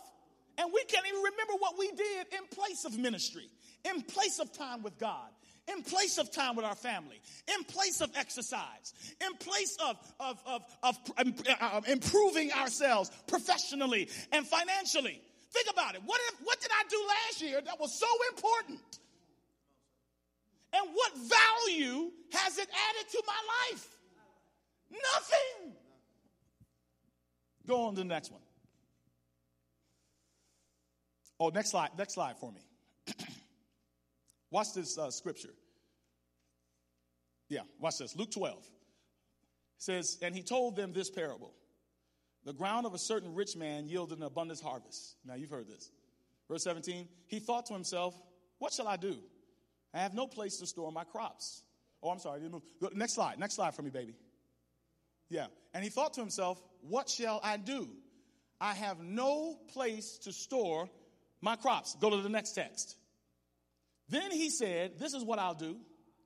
and 0.58 0.72
we 0.74 0.84
can't 0.86 1.06
even 1.08 1.22
remember 1.22 1.54
what 1.60 1.78
we 1.78 1.92
did 1.92 2.28
in 2.34 2.48
place 2.52 2.84
of 2.86 2.98
ministry, 2.98 3.48
in 3.86 4.02
place 4.02 4.40
of 4.40 4.52
time 4.52 4.82
with 4.82 4.98
God, 4.98 5.30
in 5.72 5.84
place 5.84 6.18
of 6.18 6.32
time 6.32 6.56
with 6.56 6.66
our 6.66 6.76
family, 6.76 7.22
in 7.56 7.64
place 7.66 8.02
of 8.02 8.10
exercise, 8.16 8.94
in 9.24 9.38
place 9.38 9.78
of, 9.86 9.98
of, 10.20 10.42
of, 10.48 10.62
of 10.82 10.98
um, 11.18 11.36
uh, 11.62 11.82
improving 11.88 12.52
ourselves 12.54 13.12
professionally 13.28 14.10
and 14.32 14.48
financially. 14.48 15.22
Think 15.52 15.68
about 15.72 15.96
it. 15.96 16.02
What, 16.06 16.20
if, 16.30 16.40
what 16.44 16.60
did 16.60 16.72
I 16.72 16.84
do 16.90 16.98
last 17.08 17.42
year 17.42 17.62
that 17.62 17.80
was 17.80 17.98
so 17.98 18.08
important? 18.36 19.00
And 20.74 20.90
what 20.92 21.12
value 21.16 22.12
has 22.34 22.58
it 22.58 22.68
added 22.68 23.12
to 23.12 23.24
my 23.26 23.72
life? 23.72 23.88
Nothing. 24.92 25.74
Go 27.68 27.84
on 27.84 27.96
to 27.96 28.02
the 28.02 28.06
next 28.06 28.32
one. 28.32 28.42
Oh, 31.40 31.50
next 31.50 31.72
slide. 31.72 31.90
Next 31.98 32.14
slide 32.14 32.38
for 32.38 32.52
me. 32.52 32.62
watch 34.52 34.74
this 34.74 34.98
uh, 34.98 35.12
scripture. 35.12 35.54
Yeah, 37.50 37.62
watch 37.80 38.00
this. 38.00 38.16
Luke 38.16 38.32
12 38.32 38.64
says, 39.78 40.18
And 40.22 40.36
he 40.36 40.42
told 40.42 40.76
them 40.76 40.94
this 40.94 41.10
parable 41.10 41.54
The 42.44 42.54
ground 42.54 42.86
of 42.86 42.94
a 42.94 42.98
certain 42.98 43.34
rich 43.34 43.56
man 43.56 43.88
yielded 43.88 44.18
an 44.18 44.24
abundant 44.24 44.60
harvest. 44.60 45.16
Now, 45.26 45.36
you've 45.36 45.50
heard 45.50 45.68
this. 45.68 45.92
Verse 46.50 46.64
17, 46.64 47.08
he 47.28 47.40
thought 47.40 47.66
to 47.68 47.74
himself, 47.74 48.16
What 48.60 48.74
shall 48.74 48.88
I 48.88 48.98
do? 48.98 49.18
I 49.94 50.00
have 50.00 50.14
no 50.14 50.28
place 50.28 50.58
to 50.58 50.68
store 50.68 50.92
my 50.92 51.04
crops. 51.04 51.64
Oh, 52.04 52.10
I'm 52.10 52.20
sorry, 52.20 52.40
I 52.40 52.44
didn't 52.44 52.54
move. 52.54 52.94
Next 52.96 53.14
slide. 53.14 53.40
Next 53.40 53.56
slide 53.56 53.74
for 53.74 53.82
me, 53.82 53.90
baby. 53.90 54.14
Yeah. 55.30 55.48
And 55.74 55.84
he 55.84 55.90
thought 55.90 56.14
to 56.14 56.22
himself, 56.22 56.62
What 56.82 57.10
shall 57.10 57.40
I 57.44 57.58
do? 57.58 57.88
I 58.60 58.74
have 58.74 59.00
no 59.00 59.56
place 59.74 60.18
to 60.24 60.34
store 60.34 60.90
my 61.42 61.56
crops. 61.56 61.96
Go 62.00 62.10
to 62.10 62.18
the 62.18 62.30
next 62.30 62.52
text. 62.52 62.96
Then 64.10 64.32
he 64.32 64.50
said, 64.50 65.00
This 65.00 65.14
is 65.14 65.24
what 65.24 65.40
I'll 65.40 65.54
do. 65.54 65.78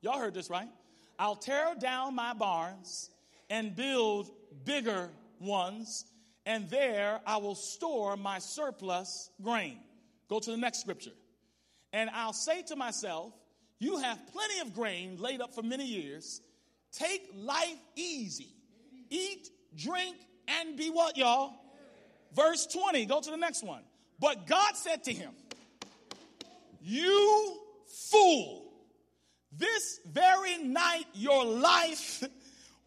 Y'all 0.01 0.19
heard 0.19 0.33
this, 0.33 0.49
right? 0.49 0.69
I'll 1.19 1.35
tear 1.35 1.75
down 1.79 2.15
my 2.15 2.33
barns 2.33 3.09
and 3.49 3.75
build 3.75 4.31
bigger 4.65 5.09
ones, 5.39 6.05
and 6.45 6.69
there 6.69 7.19
I 7.25 7.37
will 7.37 7.55
store 7.55 8.17
my 8.17 8.39
surplus 8.39 9.29
grain. 9.41 9.77
Go 10.29 10.39
to 10.39 10.51
the 10.51 10.57
next 10.57 10.79
scripture. 10.81 11.11
And 11.93 12.09
I'll 12.11 12.33
say 12.33 12.61
to 12.63 12.75
myself, 12.75 13.33
You 13.79 13.97
have 13.97 14.19
plenty 14.31 14.59
of 14.61 14.73
grain 14.73 15.17
laid 15.17 15.41
up 15.41 15.53
for 15.53 15.61
many 15.61 15.85
years. 15.85 16.41
Take 16.91 17.21
life 17.35 17.77
easy. 17.95 18.49
Eat, 19.09 19.49
drink, 19.75 20.15
and 20.47 20.77
be 20.77 20.89
what, 20.89 21.17
y'all? 21.17 21.53
Verse 22.33 22.65
20. 22.67 23.05
Go 23.05 23.21
to 23.21 23.29
the 23.29 23.37
next 23.37 23.63
one. 23.63 23.83
But 24.21 24.45
God 24.45 24.75
said 24.75 25.03
to 25.05 25.13
him, 25.13 25.31
You 26.79 27.57
fool, 28.09 28.71
this 29.51 29.99
very 30.09 30.59
night 30.59 31.05
your 31.13 31.43
life 31.43 32.23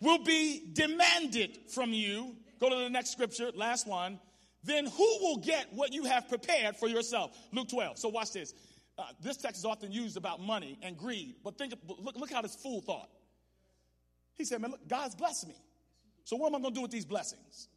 will 0.01 0.23
be 0.23 0.63
demanded 0.73 1.59
from 1.69 1.93
you. 1.93 2.37
Go 2.61 2.71
to 2.71 2.77
the 2.77 2.89
next 2.89 3.11
scripture, 3.11 3.51
last 3.55 3.87
one. 3.87 4.21
Then 4.63 4.87
who 4.87 5.19
will 5.21 5.39
get 5.39 5.67
what 5.73 5.93
you 5.93 6.05
have 6.05 6.29
prepared 6.29 6.77
for 6.77 6.89
yourself? 6.89 7.37
Luke 7.53 7.69
12. 7.69 7.99
So 7.99 8.09
watch 8.09 8.33
this. 8.33 8.55
Uh, 8.97 9.03
this 9.21 9.37
text 9.37 9.59
is 9.59 9.65
often 9.65 9.91
used 9.91 10.17
about 10.17 10.41
money 10.41 10.79
and 10.81 10.97
greed, 10.97 11.35
but 11.43 11.59
think, 11.59 11.75
look, 11.89 12.15
look 12.17 12.33
how 12.33 12.41
this 12.41 12.55
fool 12.55 12.81
thought. 12.81 13.11
He 14.37 14.45
said, 14.45 14.61
Man, 14.61 14.71
look, 14.71 14.87
God's 14.89 15.17
blessed 15.17 15.49
me. 15.49 15.57
So 16.23 16.37
what 16.37 16.47
am 16.49 16.57
I 16.57 16.61
going 16.61 16.75
to 16.75 16.79
do 16.79 16.83
with 16.83 16.93
these 16.93 17.05
blessings? 17.05 17.69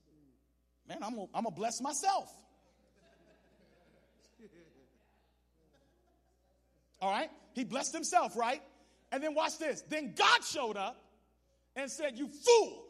Man, 0.88 1.00
I'm 1.02 1.16
going 1.16 1.28
to 1.44 1.52
bless 1.52 1.82
myself. 1.82 2.32
All 7.02 7.12
right? 7.12 7.30
He 7.54 7.64
blessed 7.64 7.94
himself, 7.94 8.36
right? 8.36 8.62
And 9.12 9.24
then 9.24 9.34
watch 9.34 9.58
this. 9.58 9.84
Then 9.88 10.14
God 10.16 10.44
showed 10.44 10.78
up 10.78 11.04
and 11.76 11.90
said, 11.90 12.18
You 12.18 12.28
fool, 12.28 12.84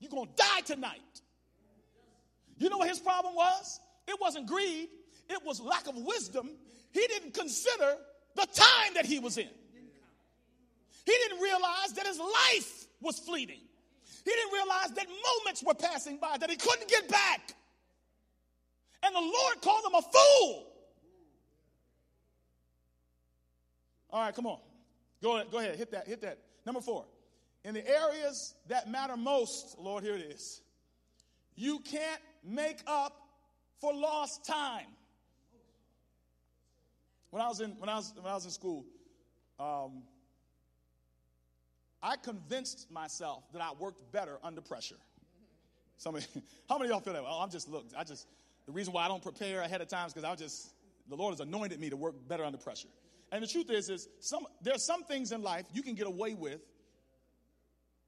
you're 0.00 0.10
going 0.10 0.26
to 0.26 0.34
die 0.36 0.60
tonight. 0.64 1.00
You 2.58 2.68
know 2.70 2.78
what 2.78 2.88
his 2.88 2.98
problem 2.98 3.34
was? 3.34 3.80
It 4.06 4.16
wasn't 4.20 4.46
greed, 4.46 4.88
it 5.28 5.40
was 5.44 5.60
lack 5.60 5.86
of 5.86 5.96
wisdom. 5.96 6.50
He 6.92 7.06
didn't 7.08 7.34
consider 7.34 7.96
the 8.36 8.46
time 8.54 8.94
that 8.94 9.04
he 9.04 9.18
was 9.18 9.36
in. 9.38 9.48
He 11.06 11.12
didn't 11.12 11.40
realize 11.40 11.92
that 11.96 12.06
his 12.06 12.18
life 12.18 12.86
was 13.00 13.18
fleeting. 13.18 13.60
He 14.24 14.30
didn't 14.30 14.52
realize 14.52 14.90
that 14.92 15.06
moments 15.06 15.62
were 15.62 15.74
passing 15.74 16.18
by 16.18 16.38
that 16.38 16.48
he 16.48 16.56
couldn't 16.56 16.88
get 16.88 17.08
back. 17.08 17.54
And 19.02 19.14
the 19.14 19.20
Lord 19.20 19.60
called 19.60 19.84
him 19.84 19.94
a 19.94 20.02
fool. 20.02 20.73
All 24.14 24.20
right, 24.20 24.32
come 24.32 24.46
on. 24.46 24.60
Go 25.20 25.34
ahead, 25.34 25.50
go 25.50 25.58
ahead, 25.58 25.74
hit 25.74 25.90
that, 25.90 26.06
hit 26.06 26.22
that. 26.22 26.38
Number 26.64 26.80
four. 26.80 27.04
In 27.64 27.74
the 27.74 27.84
areas 27.84 28.54
that 28.68 28.88
matter 28.88 29.16
most, 29.16 29.76
Lord, 29.76 30.04
here 30.04 30.14
it 30.14 30.20
is. 30.20 30.62
You 31.56 31.80
can't 31.80 32.20
make 32.44 32.78
up 32.86 33.12
for 33.80 33.92
lost 33.92 34.44
time. 34.46 34.86
When 37.30 37.42
I 37.42 37.48
was 37.48 37.60
in 37.60 37.70
when 37.80 37.88
I 37.88 37.96
was 37.96 38.12
when 38.16 38.30
I 38.30 38.34
was 38.34 38.44
in 38.44 38.52
school, 38.52 38.84
um, 39.58 40.04
I 42.00 42.14
convinced 42.14 42.88
myself 42.92 43.42
that 43.52 43.62
I 43.62 43.72
worked 43.80 44.12
better 44.12 44.38
under 44.44 44.60
pressure. 44.60 44.98
Somebody, 45.96 46.26
how 46.68 46.78
many 46.78 46.88
of 46.88 46.94
y'all 46.94 47.00
feel 47.00 47.14
that? 47.14 47.24
Well, 47.24 47.32
I'm 47.32 47.50
just 47.50 47.68
look. 47.68 47.86
I 47.98 48.04
just 48.04 48.28
the 48.66 48.72
reason 48.72 48.92
why 48.92 49.04
I 49.04 49.08
don't 49.08 49.22
prepare 49.22 49.62
ahead 49.62 49.80
of 49.80 49.88
time 49.88 50.06
is 50.06 50.12
because 50.12 50.28
I 50.28 50.36
just 50.36 50.68
the 51.08 51.16
Lord 51.16 51.32
has 51.32 51.40
anointed 51.40 51.80
me 51.80 51.90
to 51.90 51.96
work 51.96 52.14
better 52.28 52.44
under 52.44 52.58
pressure. 52.58 52.88
And 53.34 53.42
the 53.42 53.48
truth 53.48 53.68
is, 53.68 53.90
is 53.90 54.08
some 54.20 54.46
there 54.62 54.76
are 54.76 54.78
some 54.78 55.02
things 55.02 55.32
in 55.32 55.42
life 55.42 55.66
you 55.72 55.82
can 55.82 55.96
get 55.96 56.06
away 56.06 56.34
with 56.34 56.60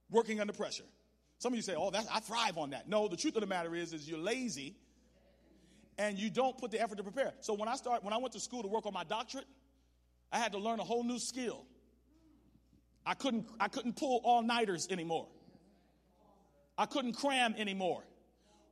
working 0.09 0.39
under 0.39 0.53
pressure. 0.53 0.85
Some 1.39 1.51
of 1.51 1.57
you 1.57 1.63
say, 1.63 1.75
"Oh, 1.75 1.91
that's, 1.91 2.07
I 2.07 2.21
thrive 2.21 2.57
on 2.57 2.69
that." 2.69 2.87
No, 2.87 3.09
the 3.09 3.17
truth 3.17 3.35
of 3.35 3.41
the 3.41 3.47
matter 3.47 3.75
is, 3.75 3.91
is 3.91 4.07
you're 4.07 4.17
lazy 4.19 4.77
and 5.97 6.17
you 6.17 6.29
don't 6.29 6.57
put 6.57 6.71
the 6.71 6.79
effort 6.79 6.95
to 6.95 7.03
prepare. 7.03 7.33
So 7.41 7.53
when 7.55 7.67
I 7.67 7.75
start, 7.75 8.05
when 8.05 8.13
I 8.13 8.17
went 8.17 8.35
to 8.35 8.39
school 8.39 8.61
to 8.61 8.69
work 8.69 8.85
on 8.85 8.93
my 8.93 9.03
doctorate, 9.03 9.47
I 10.31 10.39
had 10.39 10.53
to 10.53 10.59
learn 10.59 10.79
a 10.79 10.85
whole 10.85 11.03
new 11.03 11.19
skill. 11.19 11.65
I 13.05 13.13
couldn't, 13.13 13.49
I 13.59 13.67
couldn't 13.67 13.97
pull 13.97 14.21
all 14.23 14.41
nighters 14.41 14.87
anymore. 14.89 15.27
I 16.77 16.85
couldn't 16.85 17.17
cram 17.17 17.53
anymore. 17.57 18.01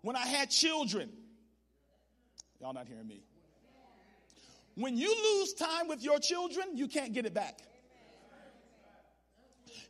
When 0.04 0.16
I 0.16 0.26
had 0.26 0.52
children, 0.52 1.12
y'all 2.62 2.72
not 2.72 2.88
hearing 2.88 3.10
me. 3.10 3.24
When 4.76 4.98
you 4.98 5.10
lose 5.10 5.54
time 5.54 5.88
with 5.88 6.04
your 6.04 6.20
children, 6.20 6.76
you 6.76 6.88
can't 6.88 7.14
get 7.14 7.26
it 7.26 7.34
back. 7.34 7.60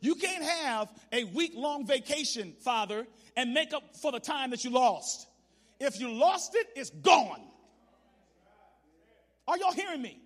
You 0.00 0.14
can't 0.14 0.44
have 0.44 0.88
a 1.12 1.24
week 1.24 1.52
long 1.54 1.86
vacation, 1.86 2.54
Father, 2.60 3.06
and 3.36 3.52
make 3.52 3.72
up 3.72 3.96
for 3.96 4.12
the 4.12 4.20
time 4.20 4.50
that 4.50 4.62
you 4.64 4.70
lost. 4.70 5.26
If 5.80 5.98
you 6.00 6.12
lost 6.12 6.54
it, 6.54 6.66
it's 6.76 6.90
gone. 6.90 7.40
Are 9.48 9.58
y'all 9.58 9.72
hearing 9.72 10.02
me? 10.02 10.20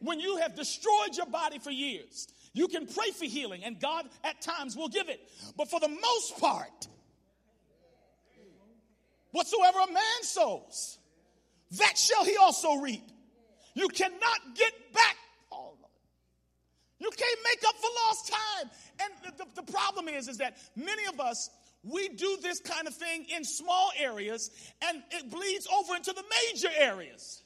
When 0.00 0.20
you 0.20 0.36
have 0.38 0.54
destroyed 0.54 1.16
your 1.16 1.26
body 1.26 1.58
for 1.58 1.70
years, 1.70 2.28
you 2.52 2.68
can 2.68 2.86
pray 2.86 3.10
for 3.10 3.24
healing, 3.24 3.64
and 3.64 3.80
God 3.80 4.06
at 4.24 4.40
times 4.40 4.76
will 4.76 4.88
give 4.88 5.08
it. 5.08 5.20
But 5.56 5.68
for 5.68 5.80
the 5.80 5.88
most 5.88 6.38
part, 6.38 6.88
whatsoever 9.32 9.78
a 9.80 9.92
man 9.92 10.22
sows, 10.22 10.98
that 11.78 11.98
shall 11.98 12.24
he 12.24 12.36
also 12.36 12.76
reap. 12.76 13.02
You 13.78 13.86
cannot 13.88 14.40
get 14.56 14.72
back. 14.92 15.16
Oh, 15.52 15.74
you 16.98 17.10
can't 17.16 17.40
make 17.44 17.62
up 17.68 17.76
for 17.76 17.90
lost 18.06 18.32
time. 18.32 18.70
And 19.00 19.36
the, 19.38 19.44
the, 19.44 19.62
the 19.62 19.72
problem 19.72 20.08
is, 20.08 20.26
is 20.26 20.38
that 20.38 20.56
many 20.74 21.06
of 21.06 21.20
us 21.20 21.48
we 21.84 22.08
do 22.08 22.38
this 22.42 22.58
kind 22.58 22.88
of 22.88 22.94
thing 22.94 23.26
in 23.34 23.44
small 23.44 23.92
areas 23.96 24.50
and 24.82 25.00
it 25.12 25.30
bleeds 25.30 25.68
over 25.72 25.94
into 25.94 26.12
the 26.12 26.24
major 26.52 26.68
areas. 26.76 27.42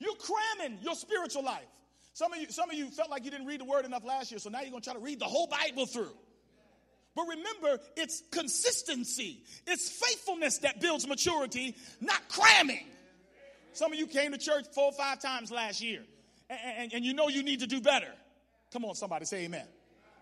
You're 0.00 0.16
cramming 0.16 0.78
your 0.82 0.96
spiritual 0.96 1.44
life. 1.44 1.64
Some 2.12 2.32
of 2.32 2.40
you, 2.40 2.50
some 2.50 2.68
of 2.68 2.76
you 2.76 2.90
felt 2.90 3.08
like 3.08 3.24
you 3.24 3.30
didn't 3.30 3.46
read 3.46 3.60
the 3.60 3.64
word 3.64 3.84
enough 3.84 4.04
last 4.04 4.32
year, 4.32 4.40
so 4.40 4.50
now 4.50 4.62
you're 4.62 4.70
going 4.70 4.82
to 4.82 4.90
try 4.90 4.98
to 4.98 5.04
read 5.04 5.20
the 5.20 5.26
whole 5.26 5.46
Bible 5.46 5.86
through. 5.86 6.12
But 7.14 7.26
remember, 7.28 7.80
it's 7.96 8.22
consistency, 8.32 9.44
it's 9.64 9.88
faithfulness 9.88 10.58
that 10.58 10.80
builds 10.80 11.06
maturity, 11.06 11.76
not 12.00 12.28
cramming. 12.28 12.84
Some 13.76 13.92
of 13.92 13.98
you 13.98 14.06
came 14.06 14.32
to 14.32 14.38
church 14.38 14.64
four 14.74 14.86
or 14.86 14.92
five 14.92 15.20
times 15.20 15.50
last 15.50 15.82
year, 15.82 16.02
and, 16.48 16.58
and, 16.78 16.94
and 16.94 17.04
you 17.04 17.12
know 17.12 17.28
you 17.28 17.42
need 17.42 17.60
to 17.60 17.66
do 17.66 17.80
better. 17.80 18.10
Come 18.72 18.84
on, 18.84 18.94
somebody 18.94 19.26
say 19.26 19.44
amen 19.44 19.66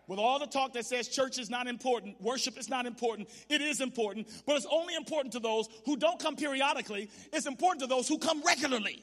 with 0.06 0.18
all 0.18 0.38
the 0.38 0.46
talk 0.46 0.74
that 0.74 0.84
says 0.84 1.08
church 1.08 1.38
is 1.38 1.48
not 1.48 1.66
important, 1.66 2.20
worship 2.20 2.58
is 2.58 2.68
not 2.68 2.84
important, 2.84 3.28
it 3.48 3.60
is 3.60 3.80
important, 3.80 4.28
but 4.46 4.56
it's 4.56 4.66
only 4.70 4.94
important 4.94 5.32
to 5.32 5.40
those 5.40 5.68
who 5.86 5.96
don't 5.96 6.20
come 6.20 6.36
periodically. 6.36 7.10
It's 7.32 7.46
important 7.46 7.80
to 7.82 7.86
those 7.86 8.08
who 8.08 8.18
come 8.18 8.42
regularly. 8.42 9.02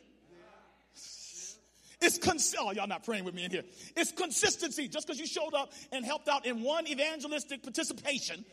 It's 2.02 2.18
cons- 2.18 2.56
oh, 2.60 2.72
y'all 2.72 2.88
not 2.88 3.04
praying 3.04 3.26
with 3.26 3.36
me 3.36 3.46
in 3.46 3.52
here. 3.52 3.64
It's 3.96 4.12
consistency. 4.12 4.88
Just 4.88 5.06
because 5.06 5.20
you 5.20 5.28
showed 5.28 5.54
up 5.54 5.72
and 5.92 6.04
helped 6.04 6.28
out 6.28 6.48
in 6.48 6.64
one 6.64 6.88
evangelistic 6.88 7.62
participation 7.62 8.44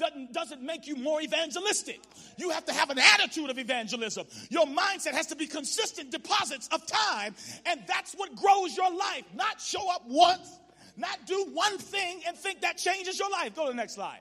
doesn't, 0.00 0.32
doesn't 0.32 0.62
make 0.62 0.88
you 0.88 0.96
more 0.96 1.20
evangelistic. 1.20 2.00
You 2.36 2.50
have 2.50 2.64
to 2.64 2.72
have 2.72 2.90
an 2.90 2.98
attitude 2.98 3.50
of 3.50 3.58
evangelism. 3.58 4.26
Your 4.48 4.66
mindset 4.66 5.12
has 5.12 5.26
to 5.28 5.36
be 5.36 5.46
consistent 5.46 6.10
deposits 6.10 6.68
of 6.72 6.84
time, 6.86 7.34
and 7.66 7.80
that's 7.86 8.14
what 8.14 8.34
grows 8.34 8.76
your 8.76 8.92
life. 8.92 9.24
Not 9.34 9.60
show 9.60 9.88
up 9.92 10.02
once, 10.08 10.58
not 10.96 11.26
do 11.26 11.46
one 11.52 11.78
thing 11.78 12.22
and 12.26 12.36
think 12.36 12.62
that 12.62 12.78
changes 12.78 13.18
your 13.18 13.30
life. 13.30 13.54
Go 13.54 13.66
to 13.66 13.70
the 13.70 13.76
next 13.76 13.94
slide. 13.94 14.20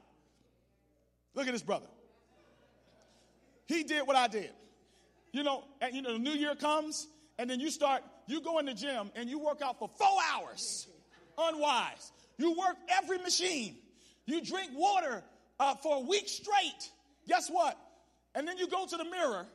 Look 1.33 1.47
at 1.47 1.53
this 1.53 1.63
brother. 1.63 1.87
He 3.67 3.83
did 3.83 4.05
what 4.05 4.15
I 4.15 4.27
did. 4.27 4.51
You 5.31 5.43
know, 5.43 5.63
and 5.79 5.95
you 5.95 6.01
know, 6.01 6.13
the 6.13 6.19
new 6.19 6.31
year 6.31 6.55
comes, 6.55 7.07
and 7.37 7.49
then 7.49 7.59
you 7.59 7.71
start, 7.71 8.03
you 8.27 8.41
go 8.41 8.59
in 8.59 8.65
the 8.65 8.73
gym 8.73 9.11
and 9.15 9.29
you 9.29 9.39
work 9.39 9.61
out 9.61 9.79
for 9.79 9.89
four 9.97 10.17
hours. 10.33 10.87
Unwise. 11.37 12.11
You 12.37 12.51
work 12.51 12.75
every 12.89 13.17
machine. 13.19 13.77
You 14.25 14.41
drink 14.41 14.71
water 14.75 15.23
uh, 15.59 15.75
for 15.75 15.97
a 15.97 15.99
week 15.99 16.27
straight. 16.27 16.89
Guess 17.27 17.49
what? 17.49 17.77
And 18.35 18.47
then 18.47 18.57
you 18.57 18.67
go 18.67 18.85
to 18.85 18.97
the 18.97 19.05
mirror 19.05 19.45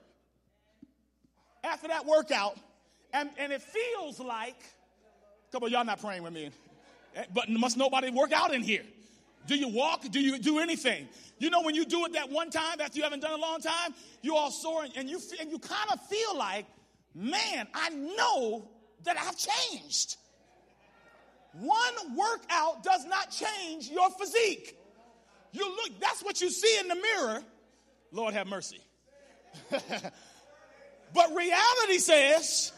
after 1.62 1.88
that 1.88 2.04
workout, 2.06 2.58
and, 3.12 3.30
and 3.38 3.52
it 3.52 3.62
feels 3.62 4.20
like, 4.20 4.56
come 5.52 5.62
on, 5.62 5.70
y'all 5.70 5.84
not 5.84 6.00
praying 6.00 6.22
with 6.22 6.32
me, 6.32 6.50
but 7.32 7.48
must 7.48 7.76
nobody 7.76 8.10
work 8.10 8.32
out 8.32 8.52
in 8.52 8.62
here? 8.62 8.82
Do 9.46 9.56
you 9.56 9.68
walk? 9.68 10.02
Do 10.10 10.20
you 10.20 10.38
do 10.38 10.58
anything? 10.58 11.08
You 11.38 11.50
know, 11.50 11.62
when 11.62 11.74
you 11.74 11.84
do 11.84 12.04
it 12.06 12.14
that 12.14 12.30
one 12.30 12.50
time 12.50 12.80
after 12.80 12.96
you 12.96 13.02
haven't 13.02 13.20
done 13.20 13.32
it 13.32 13.38
a 13.38 13.42
long 13.42 13.60
time, 13.60 13.94
you 14.22 14.36
all 14.36 14.50
sore 14.50 14.84
and 14.96 15.08
you, 15.08 15.20
and 15.40 15.50
you 15.50 15.58
kind 15.58 15.90
of 15.92 16.00
feel 16.06 16.36
like, 16.36 16.66
man, 17.14 17.66
I 17.74 17.90
know 17.90 18.68
that 19.04 19.16
I've 19.18 19.36
changed. 19.36 20.16
One 21.52 22.16
workout 22.16 22.82
does 22.82 23.04
not 23.06 23.30
change 23.30 23.90
your 23.90 24.10
physique. 24.10 24.76
You 25.54 25.68
look, 25.68 26.00
that's 26.00 26.22
what 26.22 26.40
you 26.40 26.50
see 26.50 26.78
in 26.80 26.88
the 26.88 26.96
mirror. 26.96 27.42
Lord 28.10 28.34
have 28.34 28.48
mercy. 28.48 28.80
but 29.70 31.34
reality 31.34 31.98
says 31.98 32.72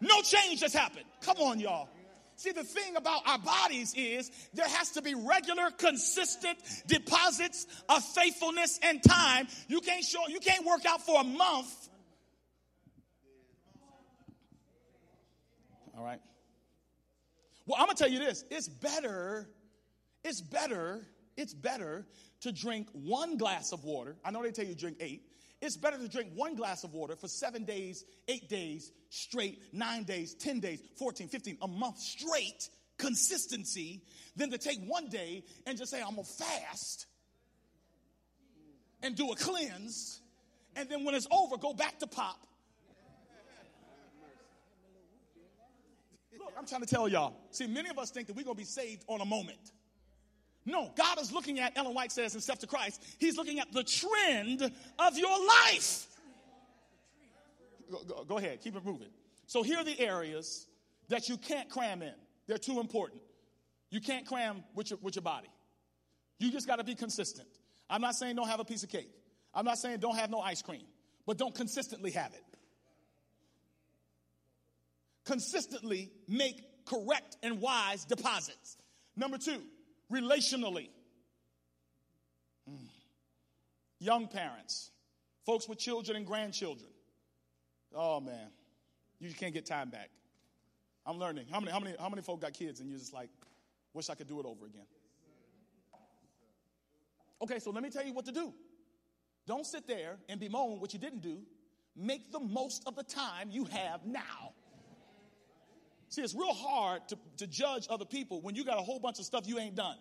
no 0.00 0.22
change 0.22 0.62
has 0.62 0.72
happened. 0.72 1.04
Come 1.20 1.36
on, 1.38 1.60
y'all. 1.60 1.88
See, 2.36 2.52
the 2.52 2.64
thing 2.64 2.96
about 2.96 3.26
our 3.26 3.38
bodies 3.38 3.92
is 3.96 4.30
there 4.54 4.68
has 4.68 4.92
to 4.92 5.02
be 5.02 5.14
regular, 5.14 5.70
consistent 5.76 6.58
deposits 6.86 7.66
of 7.88 8.02
faithfulness 8.02 8.78
and 8.82 9.02
time. 9.02 9.48
You 9.66 9.80
can't 9.80 10.04
show, 10.04 10.26
you 10.28 10.40
can't 10.40 10.64
work 10.64 10.86
out 10.86 11.04
for 11.04 11.20
a 11.20 11.24
month. 11.24 11.88
All 15.96 16.04
right. 16.04 16.20
Well, 17.66 17.76
I'm 17.78 17.86
gonna 17.86 17.96
tell 17.96 18.08
you 18.08 18.20
this: 18.20 18.44
it's 18.50 18.68
better, 18.68 19.48
it's 20.22 20.40
better, 20.40 21.04
it's 21.38 21.54
better 21.54 22.04
to 22.40 22.50
drink 22.50 22.88
one 22.92 23.36
glass 23.36 23.72
of 23.72 23.84
water. 23.84 24.16
I 24.24 24.32
know 24.32 24.42
they 24.42 24.50
tell 24.50 24.64
you 24.64 24.74
drink 24.74 24.96
eight. 24.98 25.22
It's 25.62 25.76
better 25.76 25.96
to 25.96 26.08
drink 26.08 26.32
one 26.34 26.56
glass 26.56 26.82
of 26.82 26.92
water 26.92 27.14
for 27.14 27.28
seven 27.28 27.64
days, 27.64 28.04
eight 28.26 28.48
days 28.48 28.90
straight, 29.08 29.62
nine 29.72 30.02
days, 30.02 30.34
10 30.34 30.58
days, 30.58 30.80
14, 30.98 31.28
15, 31.28 31.58
a 31.62 31.68
month 31.68 31.98
straight 31.98 32.68
consistency 32.98 34.02
than 34.34 34.50
to 34.50 34.58
take 34.58 34.80
one 34.86 35.08
day 35.08 35.44
and 35.64 35.78
just 35.78 35.92
say, 35.92 36.00
I'm 36.00 36.16
gonna 36.16 36.24
fast 36.24 37.06
and 39.04 39.14
do 39.14 39.30
a 39.30 39.36
cleanse. 39.36 40.20
And 40.74 40.88
then 40.88 41.04
when 41.04 41.14
it's 41.14 41.28
over, 41.30 41.56
go 41.56 41.72
back 41.72 42.00
to 42.00 42.08
pop. 42.08 42.36
Look, 46.36 46.52
I'm 46.58 46.66
trying 46.66 46.82
to 46.82 46.86
tell 46.86 47.08
y'all. 47.08 47.36
See, 47.52 47.68
many 47.68 47.90
of 47.90 47.98
us 47.98 48.10
think 48.10 48.26
that 48.26 48.34
we're 48.34 48.44
gonna 48.44 48.56
be 48.56 48.64
saved 48.64 49.04
on 49.06 49.20
a 49.20 49.24
moment. 49.24 49.72
No, 50.68 50.92
God 50.96 51.18
is 51.18 51.32
looking 51.32 51.60
at, 51.60 51.78
Ellen 51.78 51.94
White 51.94 52.12
says 52.12 52.34
in 52.34 52.42
Step 52.42 52.58
to 52.58 52.66
Christ, 52.66 53.02
He's 53.18 53.38
looking 53.38 53.58
at 53.58 53.72
the 53.72 53.82
trend 53.82 54.60
of 54.60 55.16
your 55.16 55.46
life. 55.46 56.06
Go, 57.90 58.02
go, 58.06 58.24
go, 58.24 58.36
ahead, 58.36 58.60
keep 58.60 58.76
it 58.76 58.84
moving. 58.84 59.08
So 59.46 59.62
here 59.62 59.78
are 59.78 59.84
the 59.84 59.98
areas 59.98 60.66
that 61.08 61.30
you 61.30 61.38
can't 61.38 61.70
cram 61.70 62.02
in. 62.02 62.12
They're 62.46 62.58
too 62.58 62.80
important. 62.80 63.22
You 63.90 64.02
can't 64.02 64.26
cram 64.26 64.62
with 64.74 64.90
your, 64.90 64.98
with 65.00 65.16
your 65.16 65.22
body. 65.22 65.48
You 66.38 66.52
just 66.52 66.66
got 66.66 66.76
to 66.76 66.84
be 66.84 66.94
consistent. 66.94 67.48
I'm 67.88 68.02
not 68.02 68.14
saying 68.14 68.36
don't 68.36 68.48
have 68.48 68.60
a 68.60 68.64
piece 68.64 68.82
of 68.82 68.90
cake. 68.90 69.10
I'm 69.54 69.64
not 69.64 69.78
saying 69.78 70.00
don't 70.00 70.16
have 70.16 70.28
no 70.28 70.40
ice 70.40 70.60
cream, 70.60 70.84
but 71.26 71.38
don't 71.38 71.54
consistently 71.54 72.10
have 72.10 72.34
it. 72.34 72.44
Consistently 75.24 76.10
make 76.28 76.62
correct 76.84 77.38
and 77.42 77.58
wise 77.58 78.04
deposits. 78.04 78.76
Number 79.16 79.38
two, 79.38 79.62
relationally. 80.12 80.88
Mm. 82.68 82.76
Young 84.00 84.28
parents, 84.28 84.90
folks 85.44 85.68
with 85.68 85.78
children 85.78 86.16
and 86.16 86.26
grandchildren. 86.26 86.90
Oh 87.94 88.20
man, 88.20 88.50
you 89.18 89.32
can't 89.32 89.54
get 89.54 89.66
time 89.66 89.90
back. 89.90 90.10
I'm 91.06 91.18
learning. 91.18 91.46
How 91.50 91.60
many, 91.60 91.72
how 91.72 91.80
many, 91.80 91.96
how 91.98 92.08
many 92.08 92.22
folk 92.22 92.40
got 92.40 92.52
kids 92.52 92.80
and 92.80 92.88
you're 92.88 92.98
just 92.98 93.14
like, 93.14 93.30
wish 93.94 94.10
I 94.10 94.14
could 94.14 94.28
do 94.28 94.38
it 94.40 94.46
over 94.46 94.66
again? 94.66 94.86
Okay, 97.40 97.58
so 97.58 97.70
let 97.70 97.82
me 97.82 97.90
tell 97.90 98.04
you 98.04 98.12
what 98.12 98.26
to 98.26 98.32
do. 98.32 98.52
Don't 99.46 99.64
sit 99.64 99.86
there 99.86 100.16
and 100.28 100.38
bemoan 100.38 100.80
what 100.80 100.92
you 100.92 100.98
didn't 100.98 101.22
do. 101.22 101.38
Make 101.96 102.30
the 102.30 102.40
most 102.40 102.82
of 102.86 102.94
the 102.94 103.02
time 103.02 103.48
you 103.50 103.64
have 103.64 104.04
now. 104.04 104.47
See, 106.10 106.22
it's 106.22 106.34
real 106.34 106.54
hard 106.54 107.06
to, 107.08 107.18
to 107.38 107.46
judge 107.46 107.86
other 107.90 108.04
people 108.04 108.40
when 108.40 108.54
you 108.54 108.64
got 108.64 108.78
a 108.78 108.82
whole 108.82 108.98
bunch 108.98 109.18
of 109.18 109.24
stuff 109.24 109.46
you 109.46 109.58
ain't 109.58 109.74
done. 109.74 109.96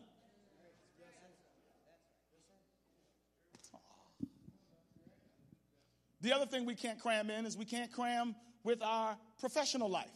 The 6.21 6.33
other 6.33 6.45
thing 6.45 6.65
we 6.65 6.75
can't 6.75 6.99
cram 6.99 7.29
in 7.29 7.45
is 7.45 7.55
we 7.55 7.65
can't 7.65 7.91
cram 7.91 8.35
with 8.63 8.81
our 8.81 9.17
professional 9.39 9.89
life. 9.89 10.07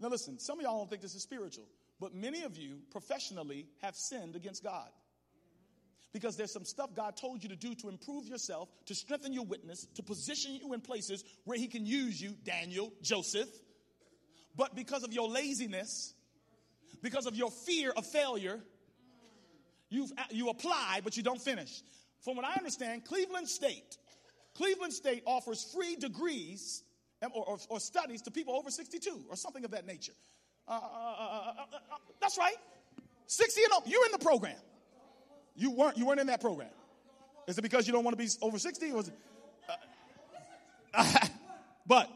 Now, 0.00 0.08
listen, 0.08 0.38
some 0.38 0.58
of 0.58 0.64
y'all 0.64 0.78
don't 0.78 0.88
think 0.88 1.02
this 1.02 1.14
is 1.14 1.22
spiritual, 1.22 1.66
but 2.00 2.14
many 2.14 2.42
of 2.42 2.56
you 2.56 2.78
professionally 2.90 3.66
have 3.82 3.94
sinned 3.96 4.36
against 4.36 4.62
God. 4.64 4.88
Because 6.12 6.36
there's 6.36 6.52
some 6.52 6.64
stuff 6.64 6.94
God 6.94 7.16
told 7.16 7.42
you 7.42 7.50
to 7.50 7.56
do 7.56 7.74
to 7.76 7.88
improve 7.88 8.26
yourself, 8.26 8.70
to 8.86 8.94
strengthen 8.94 9.32
your 9.32 9.44
witness, 9.44 9.86
to 9.96 10.02
position 10.02 10.54
you 10.54 10.72
in 10.72 10.80
places 10.80 11.22
where 11.44 11.58
He 11.58 11.68
can 11.68 11.84
use 11.84 12.20
you, 12.20 12.34
Daniel, 12.44 12.92
Joseph. 13.02 13.48
But 14.58 14.74
because 14.74 15.04
of 15.04 15.12
your 15.14 15.28
laziness, 15.28 16.12
because 17.00 17.26
of 17.26 17.36
your 17.36 17.50
fear 17.50 17.92
of 17.96 18.04
failure, 18.04 18.58
you 19.88 20.08
you 20.30 20.50
apply, 20.50 21.00
but 21.04 21.16
you 21.16 21.22
don't 21.22 21.40
finish. 21.40 21.80
From 22.20 22.36
what 22.36 22.44
I 22.44 22.54
understand, 22.54 23.04
Cleveland 23.04 23.48
State, 23.48 23.96
Cleveland 24.54 24.92
State 24.92 25.22
offers 25.24 25.62
free 25.72 25.94
degrees 25.94 26.82
or, 27.22 27.44
or, 27.44 27.58
or 27.68 27.80
studies 27.80 28.20
to 28.22 28.32
people 28.32 28.54
over 28.56 28.70
62 28.70 29.24
or 29.30 29.36
something 29.36 29.64
of 29.64 29.70
that 29.70 29.86
nature. 29.86 30.12
Uh, 30.66 30.72
uh, 30.72 30.76
uh, 30.76 31.52
that's 32.20 32.36
right. 32.36 32.56
60 33.28 33.62
and 33.62 33.72
up, 33.74 33.84
you're 33.86 34.04
in 34.06 34.12
the 34.12 34.18
program. 34.18 34.56
You 35.54 35.70
weren't, 35.70 35.96
you 35.96 36.04
weren't 36.06 36.20
in 36.20 36.26
that 36.26 36.40
program. 36.40 36.70
Is 37.46 37.58
it 37.58 37.62
because 37.62 37.86
you 37.86 37.92
don't 37.92 38.04
want 38.04 38.18
to 38.18 38.22
be 38.22 38.28
over 38.42 38.58
60? 38.58 38.90
Or 38.90 38.96
was 38.96 39.08
it, 39.08 39.14
but 41.86 42.10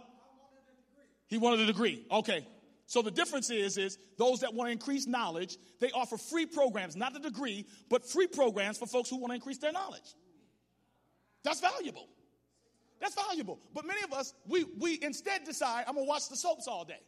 he 1.32 1.38
wanted 1.38 1.60
a 1.60 1.66
degree. 1.66 2.04
Okay. 2.10 2.46
So 2.84 3.00
the 3.00 3.10
difference 3.10 3.48
is, 3.48 3.78
is 3.78 3.96
those 4.18 4.40
that 4.40 4.52
want 4.52 4.68
to 4.68 4.72
increase 4.72 5.06
knowledge, 5.06 5.56
they 5.80 5.90
offer 5.92 6.18
free 6.18 6.44
programs, 6.44 6.94
not 6.94 7.16
a 7.16 7.20
degree, 7.20 7.64
but 7.88 8.04
free 8.06 8.26
programs 8.26 8.76
for 8.76 8.84
folks 8.86 9.08
who 9.08 9.16
want 9.16 9.30
to 9.30 9.36
increase 9.36 9.56
their 9.56 9.72
knowledge. 9.72 10.14
That's 11.42 11.60
valuable. 11.60 12.06
That's 13.00 13.14
valuable. 13.14 13.58
But 13.72 13.86
many 13.86 14.02
of 14.02 14.12
us, 14.12 14.34
we, 14.46 14.64
we 14.78 14.98
instead 15.00 15.44
decide, 15.44 15.84
I'm 15.88 15.94
going 15.94 16.06
to 16.06 16.08
watch 16.08 16.28
the 16.28 16.36
soaps 16.36 16.68
all 16.68 16.84
day. 16.84 17.00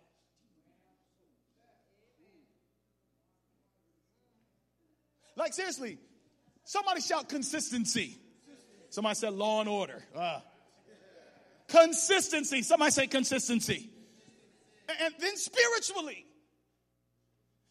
Like, 5.36 5.52
seriously, 5.52 5.98
somebody 6.64 7.02
shout 7.02 7.28
consistency. 7.28 8.18
Somebody 8.88 9.16
said 9.16 9.34
law 9.34 9.60
and 9.60 9.68
order. 9.68 10.02
Uh. 10.16 10.40
Consistency. 11.68 12.62
Somebody 12.62 12.90
say 12.90 13.06
consistency. 13.06 13.90
And 15.02 15.14
then 15.18 15.36
spiritually, 15.36 16.26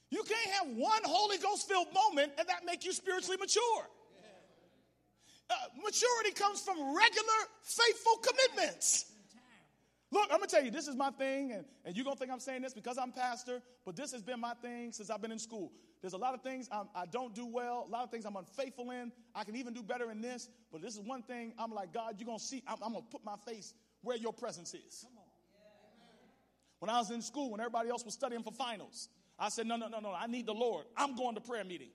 you 0.09 0.23
can't 0.23 0.49
have 0.51 0.67
one 0.75 1.01
Holy 1.03 1.37
Ghost 1.37 1.67
filled 1.67 1.87
moment 1.93 2.33
and 2.37 2.47
that 2.47 2.65
make 2.65 2.85
you 2.85 2.93
spiritually 2.93 3.37
mature. 3.39 3.89
Uh, 5.49 5.55
maturity 5.83 6.31
comes 6.35 6.61
from 6.61 6.77
regular, 6.77 7.39
faithful 7.61 8.21
commitments. 8.21 9.05
Look, 10.11 10.29
I'm 10.31 10.37
gonna 10.37 10.47
tell 10.47 10.63
you, 10.63 10.69
this 10.69 10.87
is 10.87 10.95
my 10.95 11.09
thing, 11.09 11.53
and, 11.53 11.65
and 11.85 11.95
you're 11.95 12.05
gonna 12.05 12.15
think 12.15 12.31
I'm 12.31 12.39
saying 12.39 12.61
this 12.61 12.73
because 12.73 12.99
I'm 12.99 13.11
pastor, 13.11 13.61
but 13.83 13.95
this 13.95 14.11
has 14.11 14.21
been 14.21 14.39
my 14.39 14.53
thing 14.61 14.91
since 14.91 15.09
I've 15.09 15.21
been 15.21 15.31
in 15.31 15.39
school. 15.39 15.71
There's 16.01 16.13
a 16.13 16.17
lot 16.17 16.35
of 16.35 16.41
things 16.41 16.69
I'm, 16.71 16.87
I 16.93 17.05
do 17.05 17.17
not 17.19 17.33
do 17.33 17.47
well, 17.47 17.85
a 17.87 17.91
lot 17.91 18.03
of 18.03 18.11
things 18.11 18.25
I'm 18.25 18.35
unfaithful 18.35 18.91
in. 18.91 19.11
I 19.33 19.43
can 19.43 19.55
even 19.55 19.73
do 19.73 19.81
better 19.81 20.11
in 20.11 20.21
this, 20.21 20.49
but 20.71 20.81
this 20.81 20.93
is 20.93 20.99
one 20.99 21.23
thing 21.23 21.53
I'm 21.57 21.71
like, 21.71 21.91
God, 21.93 22.15
you're 22.19 22.27
gonna 22.27 22.37
see, 22.37 22.61
I'm, 22.67 22.77
I'm 22.83 22.93
gonna 22.93 23.05
put 23.09 23.25
my 23.25 23.35
face 23.47 23.73
where 24.01 24.17
your 24.17 24.33
presence 24.33 24.75
is. 24.75 25.05
When 26.83 26.89
I 26.89 26.99
was 26.99 27.11
in 27.11 27.21
school, 27.21 27.49
when 27.49 27.61
everybody 27.61 27.87
else 27.87 28.03
was 28.03 28.13
studying 28.13 28.43
for 28.43 28.51
finals, 28.51 29.07
I 29.39 29.47
said, 29.47 29.67
No, 29.67 29.77
no, 29.77 29.87
no, 29.87 30.01
no, 30.01 30.11
I 30.11 30.27
need 30.27 30.45
the 30.45 30.53
Lord. 30.53 30.83
I'm 30.97 31.15
going 31.15 31.35
to 31.35 31.39
prayer 31.39 31.63
meeting. 31.63 31.87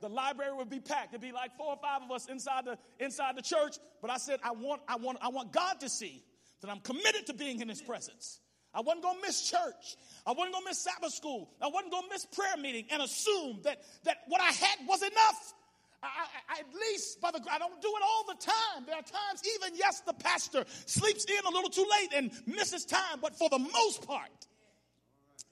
The 0.00 0.08
library 0.08 0.54
would 0.54 0.70
be 0.70 0.80
packed. 0.80 1.10
There'd 1.10 1.20
be 1.20 1.32
like 1.32 1.54
four 1.58 1.66
or 1.66 1.76
five 1.76 2.00
of 2.00 2.10
us 2.10 2.30
inside 2.30 2.64
the 2.64 2.78
inside 2.98 3.36
the 3.36 3.42
church. 3.42 3.76
But 4.00 4.10
I 4.10 4.16
said, 4.16 4.40
I 4.42 4.52
want, 4.52 4.80
I 4.88 4.96
want, 4.96 5.18
I 5.20 5.28
want 5.28 5.52
God 5.52 5.80
to 5.80 5.88
see 5.90 6.24
that 6.62 6.70
I'm 6.70 6.80
committed 6.80 7.26
to 7.26 7.34
being 7.34 7.60
in 7.60 7.68
his 7.68 7.82
presence. 7.82 8.40
I 8.72 8.80
wasn't 8.80 9.02
gonna 9.02 9.18
miss 9.20 9.50
church. 9.50 9.96
I 10.26 10.32
wasn't 10.32 10.54
gonna 10.54 10.64
miss 10.64 10.78
Sabbath 10.78 11.12
school. 11.12 11.50
I 11.60 11.66
wasn't 11.66 11.92
gonna 11.92 12.06
miss 12.10 12.24
prayer 12.24 12.56
meeting 12.58 12.86
and 12.90 13.02
assume 13.02 13.60
that, 13.64 13.82
that 14.04 14.16
what 14.28 14.40
I 14.40 14.50
had 14.50 14.78
was 14.88 15.02
enough. 15.02 15.54
I, 16.02 16.06
I, 16.50 16.60
at 16.60 16.66
least 16.74 17.20
by 17.20 17.30
the 17.30 17.40
I 17.50 17.58
don't 17.58 17.80
do 17.80 17.88
it 17.88 18.02
all 18.02 18.24
the 18.28 18.44
time. 18.44 18.84
There 18.86 18.96
are 18.96 19.02
times, 19.02 19.42
even 19.56 19.76
yes, 19.76 20.00
the 20.00 20.14
pastor 20.14 20.64
sleeps 20.86 21.24
in 21.26 21.46
a 21.46 21.50
little 21.50 21.70
too 21.70 21.86
late 22.00 22.12
and 22.14 22.32
misses 22.46 22.84
time, 22.84 23.18
but 23.20 23.36
for 23.36 23.48
the 23.48 23.58
most 23.58 24.06
part, 24.06 24.30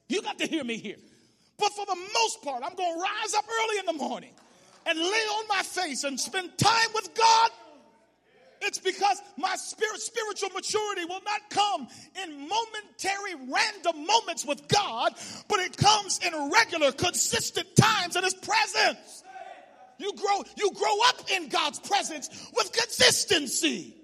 you 0.09 0.23
got 0.23 0.39
to 0.39 0.47
hear 0.47 0.65
me 0.65 0.77
here. 0.77 0.97
But 1.59 1.73
for 1.75 1.87
the 1.87 1.97
most 2.15 2.43
part, 2.43 2.63
I'm 2.65 2.75
going 2.75 2.95
to 2.95 3.01
rise 3.01 3.35
up 3.35 3.45
early 3.49 3.79
in 3.81 3.87
the 3.87 3.93
morning 3.93 4.33
and 4.87 4.99
lay 4.99 5.05
on 5.05 5.45
my 5.49 5.63
face 5.63 6.05
and 6.05 6.19
spend 6.19 6.57
time 6.59 6.89
with 6.95 7.15
God 7.15 7.51
It's 8.63 8.79
because 8.79 9.23
my 9.39 9.57
spirit, 9.57 10.01
spiritual 10.01 10.51
maturity 10.51 11.05
will 11.07 11.23
not 11.25 11.49
come 11.51 11.89
in 12.23 12.49
momentary, 12.49 13.51
random 13.51 14.07
moments 14.07 14.45
with 14.45 14.67
God, 14.69 15.15
but 15.49 15.61
it 15.61 15.77
comes 15.77 16.21
in 16.25 16.51
regular, 16.53 16.93
consistent 16.93 17.75
times 17.77 18.17
in 18.17 18.25
His 18.25 18.35
presence. 18.35 19.25
You 20.01 20.15
grow, 20.15 20.43
you 20.57 20.73
grow 20.73 20.97
up 21.09 21.31
in 21.31 21.49
God's 21.49 21.79
presence 21.79 22.51
with 22.57 22.73
consistency. 22.73 23.95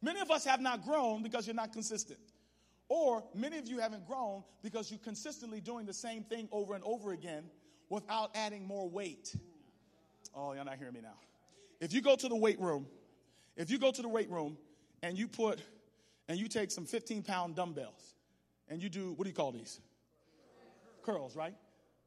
Many 0.00 0.20
of 0.20 0.30
us 0.30 0.46
have 0.46 0.60
not 0.60 0.84
grown 0.84 1.22
because 1.22 1.46
you're 1.46 1.54
not 1.54 1.72
consistent. 1.74 2.18
Or 2.88 3.22
many 3.34 3.58
of 3.58 3.68
you 3.68 3.78
haven't 3.78 4.06
grown 4.06 4.42
because 4.62 4.90
you're 4.90 4.98
consistently 4.98 5.60
doing 5.60 5.84
the 5.84 5.92
same 5.92 6.24
thing 6.24 6.48
over 6.50 6.74
and 6.74 6.82
over 6.82 7.12
again 7.12 7.44
without 7.90 8.30
adding 8.34 8.66
more 8.66 8.88
weight. 8.88 9.36
Oh, 10.34 10.54
y'all 10.54 10.64
not 10.64 10.78
hearing 10.78 10.94
me 10.94 11.00
now. 11.02 11.18
If 11.78 11.92
you 11.92 12.00
go 12.00 12.16
to 12.16 12.28
the 12.28 12.36
weight 12.36 12.58
room, 12.58 12.86
if 13.56 13.70
you 13.70 13.78
go 13.78 13.90
to 13.92 14.00
the 14.02 14.08
weight 14.08 14.30
room 14.30 14.56
and 15.02 15.18
you 15.18 15.28
put, 15.28 15.60
and 16.28 16.38
you 16.38 16.48
take 16.48 16.70
some 16.70 16.86
15 16.86 17.22
pound 17.24 17.56
dumbbells 17.56 18.14
and 18.68 18.82
you 18.82 18.88
do, 18.88 19.12
what 19.16 19.24
do 19.24 19.30
you 19.30 19.34
call 19.34 19.52
these? 19.52 19.80
Curls, 21.02 21.36
right? 21.36 21.54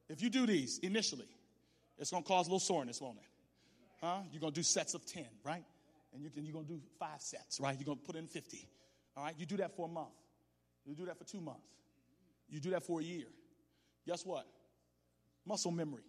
If 0.09 0.21
you 0.21 0.29
do 0.29 0.45
these 0.45 0.79
initially, 0.79 1.27
it's 1.97 2.11
gonna 2.11 2.23
cause 2.23 2.47
a 2.47 2.49
little 2.49 2.59
soreness, 2.59 2.99
won't 3.01 3.17
it? 3.17 3.25
Huh? 4.01 4.19
You're 4.31 4.41
gonna 4.41 4.51
do 4.51 4.63
sets 4.63 4.93
of 4.93 5.05
10, 5.05 5.25
right? 5.43 5.63
And 6.13 6.21
you 6.21 6.29
can, 6.29 6.45
you're 6.45 6.53
gonna 6.53 6.67
do 6.67 6.81
five 6.99 7.21
sets, 7.21 7.59
right? 7.59 7.75
You're 7.77 7.85
gonna 7.85 8.05
put 8.05 8.15
in 8.15 8.27
50. 8.27 8.67
All 9.15 9.23
right, 9.23 9.35
you 9.37 9.45
do 9.45 9.57
that 9.57 9.75
for 9.75 9.87
a 9.87 9.91
month. 9.91 10.13
You 10.85 10.95
do 10.95 11.05
that 11.05 11.17
for 11.17 11.23
two 11.23 11.39
months. 11.39 11.67
You 12.49 12.59
do 12.59 12.71
that 12.71 12.83
for 12.83 12.99
a 12.99 13.03
year. 13.03 13.27
Guess 14.05 14.25
what? 14.25 14.45
Muscle 15.45 15.71
memory. 15.71 16.03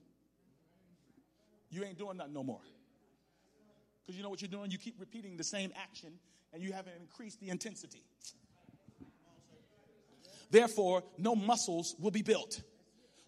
You 1.71 1.85
ain't 1.85 1.99
doing 1.99 2.17
nothing 2.17 2.35
no 2.35 2.43
more. 2.43 2.61
Because 4.03 4.17
you 4.17 4.23
know 4.23 4.31
what 4.31 4.43
you're 4.43 4.51
doing? 4.51 4.71
You 4.71 4.79
keep 4.79 5.01
repeating 5.01 5.37
the 5.37 5.45
same 5.45 5.73
action 5.77 6.13
and 6.53 6.63
you 6.63 6.73
haven't 6.73 6.95
increased 7.01 7.41
the 7.41 7.49
intensity. 7.49 8.03
Therefore, 10.51 11.03
no 11.19 11.35
muscles 11.35 11.97
will 11.99 12.11
be 12.11 12.23
built. 12.23 12.61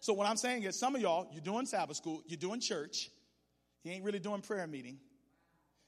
So, 0.07 0.13
what 0.13 0.25
I'm 0.25 0.37
saying 0.37 0.63
is, 0.63 0.79
some 0.79 0.95
of 0.95 1.01
y'all, 1.01 1.27
you're 1.33 1.41
doing 1.41 1.65
Sabbath 1.65 1.97
school, 1.97 2.23
you're 2.27 2.37
doing 2.37 2.61
church, 2.61 3.09
you 3.83 3.91
ain't 3.91 4.05
really 4.05 4.19
doing 4.19 4.39
prayer 4.39 4.65
meeting, 4.65 4.99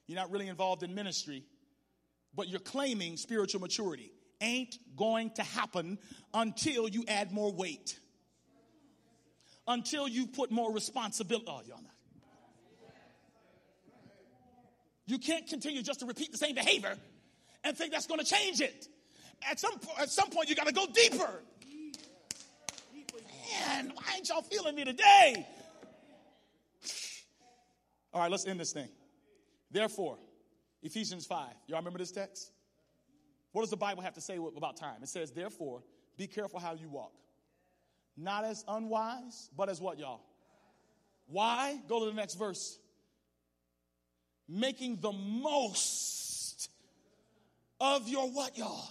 you're 0.08 0.18
not 0.18 0.30
really 0.30 0.50
involved 0.50 0.84
in 0.84 0.94
ministry, 0.94 1.46
but 2.36 2.50
you're 2.50 2.60
claiming 2.60 3.16
spiritual 3.16 3.62
maturity. 3.62 4.12
Ain't 4.42 4.78
going 4.98 5.32
to 5.36 5.44
happen 5.44 5.98
until 6.34 6.90
you 6.90 7.06
add 7.08 7.32
more 7.32 7.50
weight, 7.54 7.98
until 9.66 10.06
you 10.06 10.28
put 10.28 10.52
more 10.52 10.74
responsibility. 10.74 11.46
Oh, 11.48 11.62
y'all 11.66 11.78
not. 11.78 11.94
You 15.06 15.18
can't 15.18 15.48
continue 15.48 15.82
just 15.82 16.02
to 16.02 16.06
repeat 16.06 16.34
the 16.34 16.38
same 16.38 16.56
behavior 16.56 16.98
and 17.64 17.78
think 17.78 17.94
that's 17.94 18.06
going 18.06 18.20
to 18.20 18.26
change 18.26 18.60
it. 18.60 18.86
At 19.50 19.62
some, 19.62 19.80
at 19.98 20.10
some 20.10 20.30
point, 20.30 20.50
you 20.50 20.56
got 20.56 20.68
to 20.68 20.74
go 20.74 20.88
deeper. 20.88 21.42
Man, 23.52 23.92
why 23.96 24.16
ain't 24.16 24.30
y'all 24.30 24.42
feeling 24.42 24.76
me 24.76 24.86
today? 24.86 25.48
All 28.14 28.22
right, 28.22 28.32
let's 28.32 28.46
end 28.46 28.60
this 28.60 28.74
thing. 28.74 28.90
Therefore, 29.72 30.18
Ephesians 30.82 31.26
5. 31.26 31.48
Y'all 31.68 31.78
remember 31.80 32.00
this 32.00 32.12
text? 32.12 32.52
What 33.52 33.62
does 33.62 33.70
the 33.70 33.78
Bible 33.78 34.02
have 34.02 34.14
to 34.14 34.22
say 34.22 34.38
about 34.56 34.78
time? 34.78 35.02
It 35.02 35.10
says, 35.10 35.32
therefore, 35.32 35.84
be 36.18 36.28
careful 36.28 36.60
how 36.60 36.74
you 36.74 36.90
walk. 36.90 37.14
Not 38.18 38.46
as 38.46 38.64
unwise, 38.68 39.50
but 39.56 39.70
as 39.70 39.80
what, 39.80 39.98
y'all? 39.98 40.22
Why? 41.28 41.80
Go 41.88 42.00
to 42.00 42.06
the 42.08 42.16
next 42.16 42.36
verse 42.36 42.80
making 44.50 44.98
the 45.00 45.12
most 45.12 46.70
of 47.80 48.10
your 48.10 48.30
what, 48.30 48.58
y'all? 48.58 48.90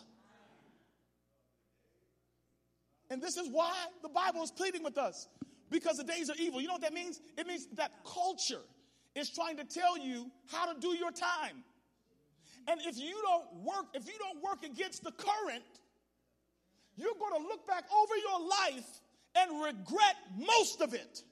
And 3.10 3.22
this 3.22 3.36
is 3.36 3.48
why 3.50 3.74
the 4.02 4.08
Bible 4.08 4.42
is 4.42 4.50
pleading 4.50 4.82
with 4.82 4.98
us 4.98 5.28
because 5.70 5.96
the 5.96 6.04
days 6.04 6.28
are 6.30 6.36
evil. 6.38 6.60
You 6.60 6.66
know 6.66 6.74
what 6.74 6.82
that 6.82 6.92
means? 6.92 7.20
It 7.36 7.46
means 7.46 7.66
that 7.74 7.92
culture 8.04 8.60
is 9.14 9.30
trying 9.30 9.56
to 9.56 9.64
tell 9.64 9.98
you 9.98 10.30
how 10.46 10.72
to 10.72 10.78
do 10.78 10.88
your 10.88 11.10
time. 11.10 11.64
And 12.68 12.80
if 12.84 12.98
you 12.98 13.18
don't 13.22 13.64
work, 13.64 13.86
if 13.94 14.06
you 14.06 14.18
don't 14.18 14.42
work 14.42 14.62
against 14.64 15.02
the 15.02 15.12
current, 15.12 15.64
you're 16.96 17.14
going 17.18 17.42
to 17.42 17.48
look 17.48 17.66
back 17.66 17.84
over 17.90 18.16
your 18.16 18.48
life 18.48 19.00
and 19.36 19.62
regret 19.62 20.16
most 20.36 20.82
of 20.82 20.92
it. 20.92 21.22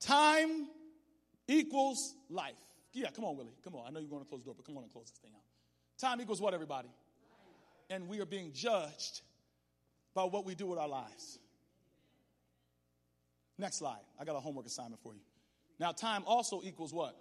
Time 0.00 0.68
equals 1.46 2.14
life. 2.28 2.54
Yeah, 2.92 3.08
come 3.10 3.24
on, 3.24 3.36
Willie. 3.36 3.56
Come 3.64 3.74
on. 3.74 3.86
I 3.86 3.90
know 3.90 4.00
you're 4.00 4.08
going 4.08 4.22
to 4.22 4.28
close 4.28 4.42
the 4.42 4.46
door, 4.46 4.54
but 4.56 4.66
come 4.66 4.76
on 4.76 4.84
and 4.84 4.92
close 4.92 5.10
this 5.10 5.18
thing 5.18 5.32
out. 5.34 5.42
Time 5.98 6.20
equals 6.20 6.40
what, 6.40 6.54
everybody? 6.54 6.88
And 7.90 8.08
we 8.08 8.20
are 8.20 8.26
being 8.26 8.52
judged 8.52 9.22
by 10.14 10.24
what 10.24 10.44
we 10.44 10.54
do 10.54 10.66
with 10.66 10.78
our 10.78 10.88
lives. 10.88 11.38
Next 13.58 13.76
slide. 13.76 14.00
I 14.18 14.24
got 14.24 14.36
a 14.36 14.40
homework 14.40 14.66
assignment 14.66 15.02
for 15.02 15.14
you. 15.14 15.20
Now, 15.78 15.92
time 15.92 16.22
also 16.26 16.60
equals 16.64 16.92
what? 16.92 17.16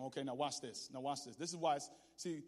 Okay, 0.00 0.22
now 0.22 0.34
watch 0.34 0.60
this. 0.60 0.88
Now, 0.92 1.00
watch 1.00 1.24
this. 1.24 1.36
This 1.36 1.50
is 1.50 1.56
why, 1.56 1.78
see, 2.16 2.42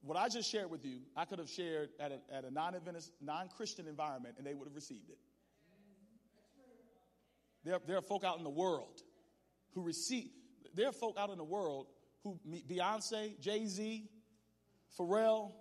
what 0.00 0.16
I 0.16 0.28
just 0.28 0.50
shared 0.50 0.70
with 0.70 0.84
you, 0.84 1.00
I 1.16 1.24
could 1.24 1.38
have 1.38 1.48
shared 1.48 1.90
at 2.00 2.12
a, 2.12 2.34
at 2.34 2.44
a 2.44 2.50
non 2.50 3.48
Christian 3.56 3.86
environment, 3.86 4.34
and 4.38 4.46
they 4.46 4.54
would 4.54 4.66
have 4.66 4.74
received 4.74 5.10
it. 5.10 5.18
There, 7.64 7.78
there 7.86 7.96
are 7.96 8.02
folk 8.02 8.24
out 8.24 8.38
in 8.38 8.44
the 8.44 8.50
world 8.50 9.00
who 9.74 9.82
receive, 9.82 10.30
there 10.74 10.88
are 10.88 10.92
folk 10.92 11.16
out 11.18 11.30
in 11.30 11.38
the 11.38 11.44
world 11.44 11.86
who, 12.22 12.38
Beyonce, 12.68 13.38
Jay 13.40 13.66
Z, 13.66 14.08
Pharrell, 14.98 15.52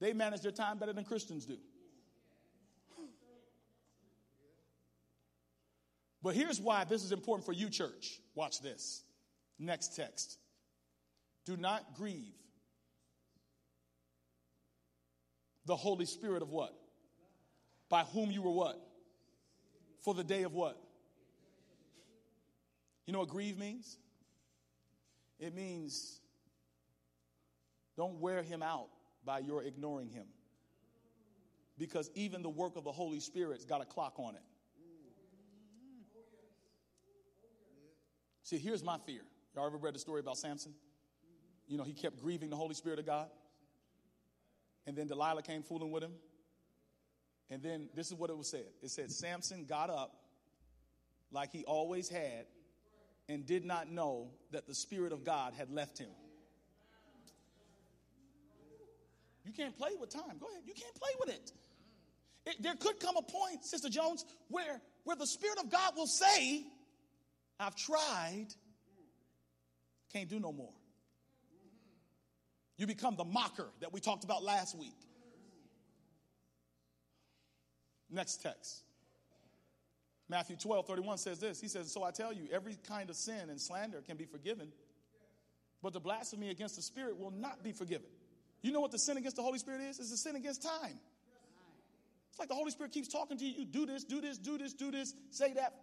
they 0.00 0.12
manage 0.12 0.40
their 0.40 0.52
time 0.52 0.78
better 0.78 0.92
than 0.92 1.04
Christians 1.04 1.46
do. 1.46 1.58
But 6.22 6.36
here's 6.36 6.60
why 6.60 6.84
this 6.84 7.02
is 7.02 7.12
important 7.12 7.44
for 7.44 7.52
you, 7.52 7.68
church. 7.68 8.20
Watch 8.34 8.60
this. 8.60 9.02
Next 9.58 9.96
text. 9.96 10.38
Do 11.44 11.56
not 11.56 11.94
grieve 11.96 12.34
the 15.66 15.76
Holy 15.76 16.06
Spirit 16.06 16.42
of 16.42 16.50
what? 16.50 16.72
By 17.88 18.02
whom 18.02 18.30
you 18.30 18.42
were 18.42 18.52
what? 18.52 18.80
For 20.04 20.14
the 20.14 20.24
day 20.24 20.44
of 20.44 20.54
what? 20.54 20.80
You 23.06 23.12
know 23.12 23.20
what 23.20 23.28
grieve 23.28 23.58
means? 23.58 23.98
It 25.42 25.56
means 25.56 26.20
don't 27.96 28.20
wear 28.20 28.44
him 28.44 28.62
out 28.62 28.86
by 29.24 29.40
your 29.40 29.64
ignoring 29.64 30.08
him. 30.08 30.26
Because 31.76 32.08
even 32.14 32.42
the 32.42 32.48
work 32.48 32.76
of 32.76 32.84
the 32.84 32.92
Holy 32.92 33.18
Spirit's 33.18 33.64
got 33.64 33.82
a 33.82 33.84
clock 33.84 34.14
on 34.18 34.36
it. 34.36 34.42
See, 38.44 38.58
here's 38.58 38.84
my 38.84 38.98
fear. 39.04 39.22
Y'all 39.56 39.66
ever 39.66 39.78
read 39.78 39.96
the 39.96 39.98
story 39.98 40.20
about 40.20 40.38
Samson? 40.38 40.74
You 41.66 41.76
know, 41.76 41.84
he 41.84 41.92
kept 41.92 42.22
grieving 42.22 42.48
the 42.48 42.56
Holy 42.56 42.74
Spirit 42.74 43.00
of 43.00 43.06
God. 43.06 43.26
And 44.86 44.96
then 44.96 45.08
Delilah 45.08 45.42
came 45.42 45.64
fooling 45.64 45.90
with 45.90 46.04
him. 46.04 46.12
And 47.50 47.60
then 47.60 47.88
this 47.96 48.06
is 48.08 48.14
what 48.14 48.30
it 48.30 48.38
was 48.38 48.48
said 48.48 48.66
it 48.80 48.90
said, 48.90 49.10
Samson 49.10 49.64
got 49.64 49.90
up 49.90 50.14
like 51.32 51.50
he 51.50 51.64
always 51.64 52.08
had 52.08 52.46
and 53.28 53.46
did 53.46 53.64
not 53.64 53.90
know 53.90 54.30
that 54.50 54.66
the 54.66 54.74
Spirit 54.74 55.12
of 55.12 55.24
God 55.24 55.54
had 55.54 55.70
left 55.70 55.98
him. 55.98 56.10
You 59.44 59.52
can't 59.52 59.76
play 59.76 59.90
with 59.98 60.10
time. 60.10 60.38
Go 60.40 60.48
ahead. 60.48 60.62
You 60.66 60.74
can't 60.74 60.94
play 60.94 61.10
with 61.20 61.28
it. 61.30 61.52
it. 62.46 62.62
There 62.62 62.74
could 62.76 63.00
come 63.00 63.16
a 63.16 63.22
point, 63.22 63.64
Sister 63.64 63.88
Jones, 63.88 64.24
where, 64.48 64.80
where 65.04 65.16
the 65.16 65.26
Spirit 65.26 65.58
of 65.58 65.70
God 65.70 65.96
will 65.96 66.06
say, 66.06 66.64
I've 67.58 67.76
tried, 67.76 68.48
can't 70.12 70.28
do 70.28 70.38
no 70.38 70.52
more. 70.52 70.72
You 72.76 72.86
become 72.86 73.16
the 73.16 73.24
mocker 73.24 73.68
that 73.80 73.92
we 73.92 74.00
talked 74.00 74.24
about 74.24 74.42
last 74.42 74.76
week. 74.76 74.96
Next 78.10 78.42
text. 78.42 78.82
Matthew 80.32 80.56
12, 80.56 80.86
31 80.86 81.18
says 81.18 81.40
this. 81.40 81.60
He 81.60 81.68
says, 81.68 81.92
So 81.92 82.04
I 82.04 82.10
tell 82.10 82.32
you, 82.32 82.48
every 82.50 82.78
kind 82.88 83.10
of 83.10 83.16
sin 83.16 83.50
and 83.50 83.60
slander 83.60 84.00
can 84.00 84.16
be 84.16 84.24
forgiven, 84.24 84.72
but 85.82 85.92
the 85.92 86.00
blasphemy 86.00 86.48
against 86.48 86.74
the 86.76 86.80
Spirit 86.80 87.18
will 87.18 87.32
not 87.32 87.62
be 87.62 87.70
forgiven. 87.70 88.06
You 88.62 88.72
know 88.72 88.80
what 88.80 88.92
the 88.92 88.98
sin 88.98 89.18
against 89.18 89.36
the 89.36 89.42
Holy 89.42 89.58
Spirit 89.58 89.82
is? 89.82 90.00
It's 90.00 90.10
a 90.10 90.16
sin 90.16 90.34
against 90.34 90.62
time. 90.62 90.98
It's 92.30 92.38
like 92.38 92.48
the 92.48 92.54
Holy 92.54 92.70
Spirit 92.70 92.92
keeps 92.92 93.08
talking 93.08 93.36
to 93.36 93.44
you. 93.44 93.52
You 93.58 93.66
do 93.66 93.84
this, 93.84 94.04
do 94.04 94.22
this, 94.22 94.38
do 94.38 94.56
this, 94.56 94.72
do 94.72 94.90
this, 94.90 95.12
say 95.28 95.52
that, 95.52 95.74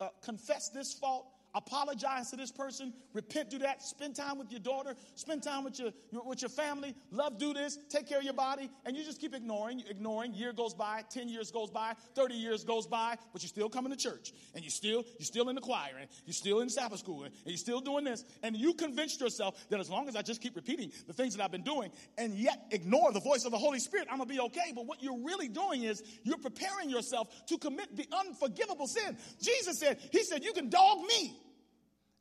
uh, 0.00 0.08
confess 0.20 0.68
this 0.68 0.92
fault. 0.92 1.28
Apologize 1.56 2.30
to 2.30 2.36
this 2.36 2.52
person, 2.52 2.92
repent, 3.14 3.50
do 3.50 3.58
that, 3.58 3.82
spend 3.82 4.14
time 4.14 4.38
with 4.38 4.50
your 4.50 4.60
daughter, 4.60 4.94
spend 5.14 5.42
time 5.42 5.64
with 5.64 5.78
your, 5.78 5.90
your, 6.10 6.22
with 6.24 6.42
your 6.42 6.50
family, 6.50 6.94
love, 7.10 7.38
do 7.38 7.54
this, 7.54 7.78
take 7.88 8.06
care 8.06 8.18
of 8.18 8.24
your 8.24 8.34
body, 8.34 8.70
and 8.84 8.96
you 8.96 9.02
just 9.02 9.20
keep 9.20 9.34
ignoring, 9.34 9.82
ignoring. 9.88 10.34
Year 10.34 10.52
goes 10.52 10.74
by, 10.74 11.02
10 11.10 11.28
years 11.28 11.50
goes 11.50 11.70
by, 11.70 11.94
30 12.14 12.34
years 12.34 12.62
goes 12.62 12.86
by, 12.86 13.16
but 13.32 13.42
you're 13.42 13.48
still 13.48 13.70
coming 13.70 13.90
to 13.90 13.98
church, 13.98 14.32
and 14.54 14.62
you're 14.62 14.70
still, 14.70 15.02
you're 15.18 15.26
still 15.26 15.48
in 15.48 15.54
the 15.54 15.60
choir, 15.62 15.96
and 15.98 16.08
you're 16.26 16.34
still 16.34 16.60
in 16.60 16.68
Sabbath 16.68 16.98
school, 16.98 17.24
and 17.24 17.32
you're 17.46 17.56
still 17.56 17.80
doing 17.80 18.04
this, 18.04 18.24
and 18.42 18.54
you 18.54 18.74
convinced 18.74 19.20
yourself 19.20 19.66
that 19.70 19.80
as 19.80 19.88
long 19.88 20.08
as 20.08 20.14
I 20.14 20.22
just 20.22 20.42
keep 20.42 20.54
repeating 20.56 20.92
the 21.06 21.14
things 21.14 21.34
that 21.34 21.42
I've 21.42 21.52
been 21.52 21.64
doing, 21.64 21.90
and 22.18 22.34
yet 22.34 22.66
ignore 22.70 23.12
the 23.12 23.20
voice 23.20 23.46
of 23.46 23.50
the 23.50 23.58
Holy 23.58 23.78
Spirit, 23.78 24.08
I'm 24.10 24.18
gonna 24.18 24.28
be 24.28 24.40
okay. 24.40 24.72
But 24.74 24.86
what 24.86 25.02
you're 25.02 25.24
really 25.24 25.48
doing 25.48 25.84
is 25.84 26.02
you're 26.22 26.36
preparing 26.36 26.90
yourself 26.90 27.28
to 27.46 27.56
commit 27.56 27.96
the 27.96 28.06
unforgivable 28.12 28.86
sin. 28.86 29.16
Jesus 29.40 29.78
said, 29.78 29.98
He 30.12 30.22
said, 30.22 30.44
You 30.44 30.52
can 30.52 30.68
dog 30.68 30.98
me 31.06 31.34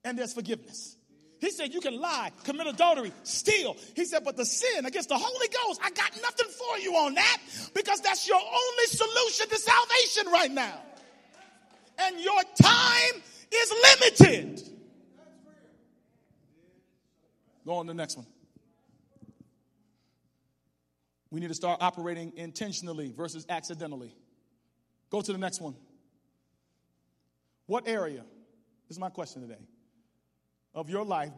and 0.05 0.17
there's 0.17 0.33
forgiveness. 0.33 0.95
He 1.39 1.51
said, 1.51 1.73
You 1.73 1.81
can 1.81 1.99
lie, 1.99 2.31
commit 2.45 2.67
adultery, 2.67 3.11
steal. 3.23 3.75
He 3.95 4.05
said, 4.05 4.23
But 4.23 4.37
the 4.37 4.45
sin 4.45 4.85
against 4.85 5.09
the 5.09 5.17
Holy 5.17 5.47
Ghost, 5.47 5.81
I 5.83 5.89
got 5.89 6.11
nothing 6.21 6.47
for 6.47 6.79
you 6.79 6.93
on 6.93 7.15
that 7.15 7.41
because 7.73 7.99
that's 7.99 8.25
your 8.25 8.39
only 8.39 8.85
solution 8.85 9.49
to 9.49 9.57
salvation 9.57 10.31
right 10.31 10.51
now. 10.51 10.79
And 11.97 12.19
your 12.19 12.41
time 12.61 13.21
is 13.51 13.73
limited. 13.83 14.61
Go 17.65 17.73
on 17.73 17.87
to 17.87 17.93
the 17.93 17.97
next 17.97 18.15
one. 18.15 18.27
We 21.31 21.39
need 21.39 21.47
to 21.47 21.55
start 21.55 21.81
operating 21.81 22.31
intentionally 22.37 23.11
versus 23.11 23.45
accidentally. 23.49 24.15
Go 25.09 25.21
to 25.21 25.31
the 25.31 25.37
next 25.37 25.59
one. 25.59 25.75
What 27.65 27.87
area? 27.87 28.23
This 28.87 28.97
is 28.97 28.99
my 28.99 29.09
question 29.09 29.41
today 29.41 29.59
of 30.76 30.89
your 30.89 31.05
life 31.05 31.38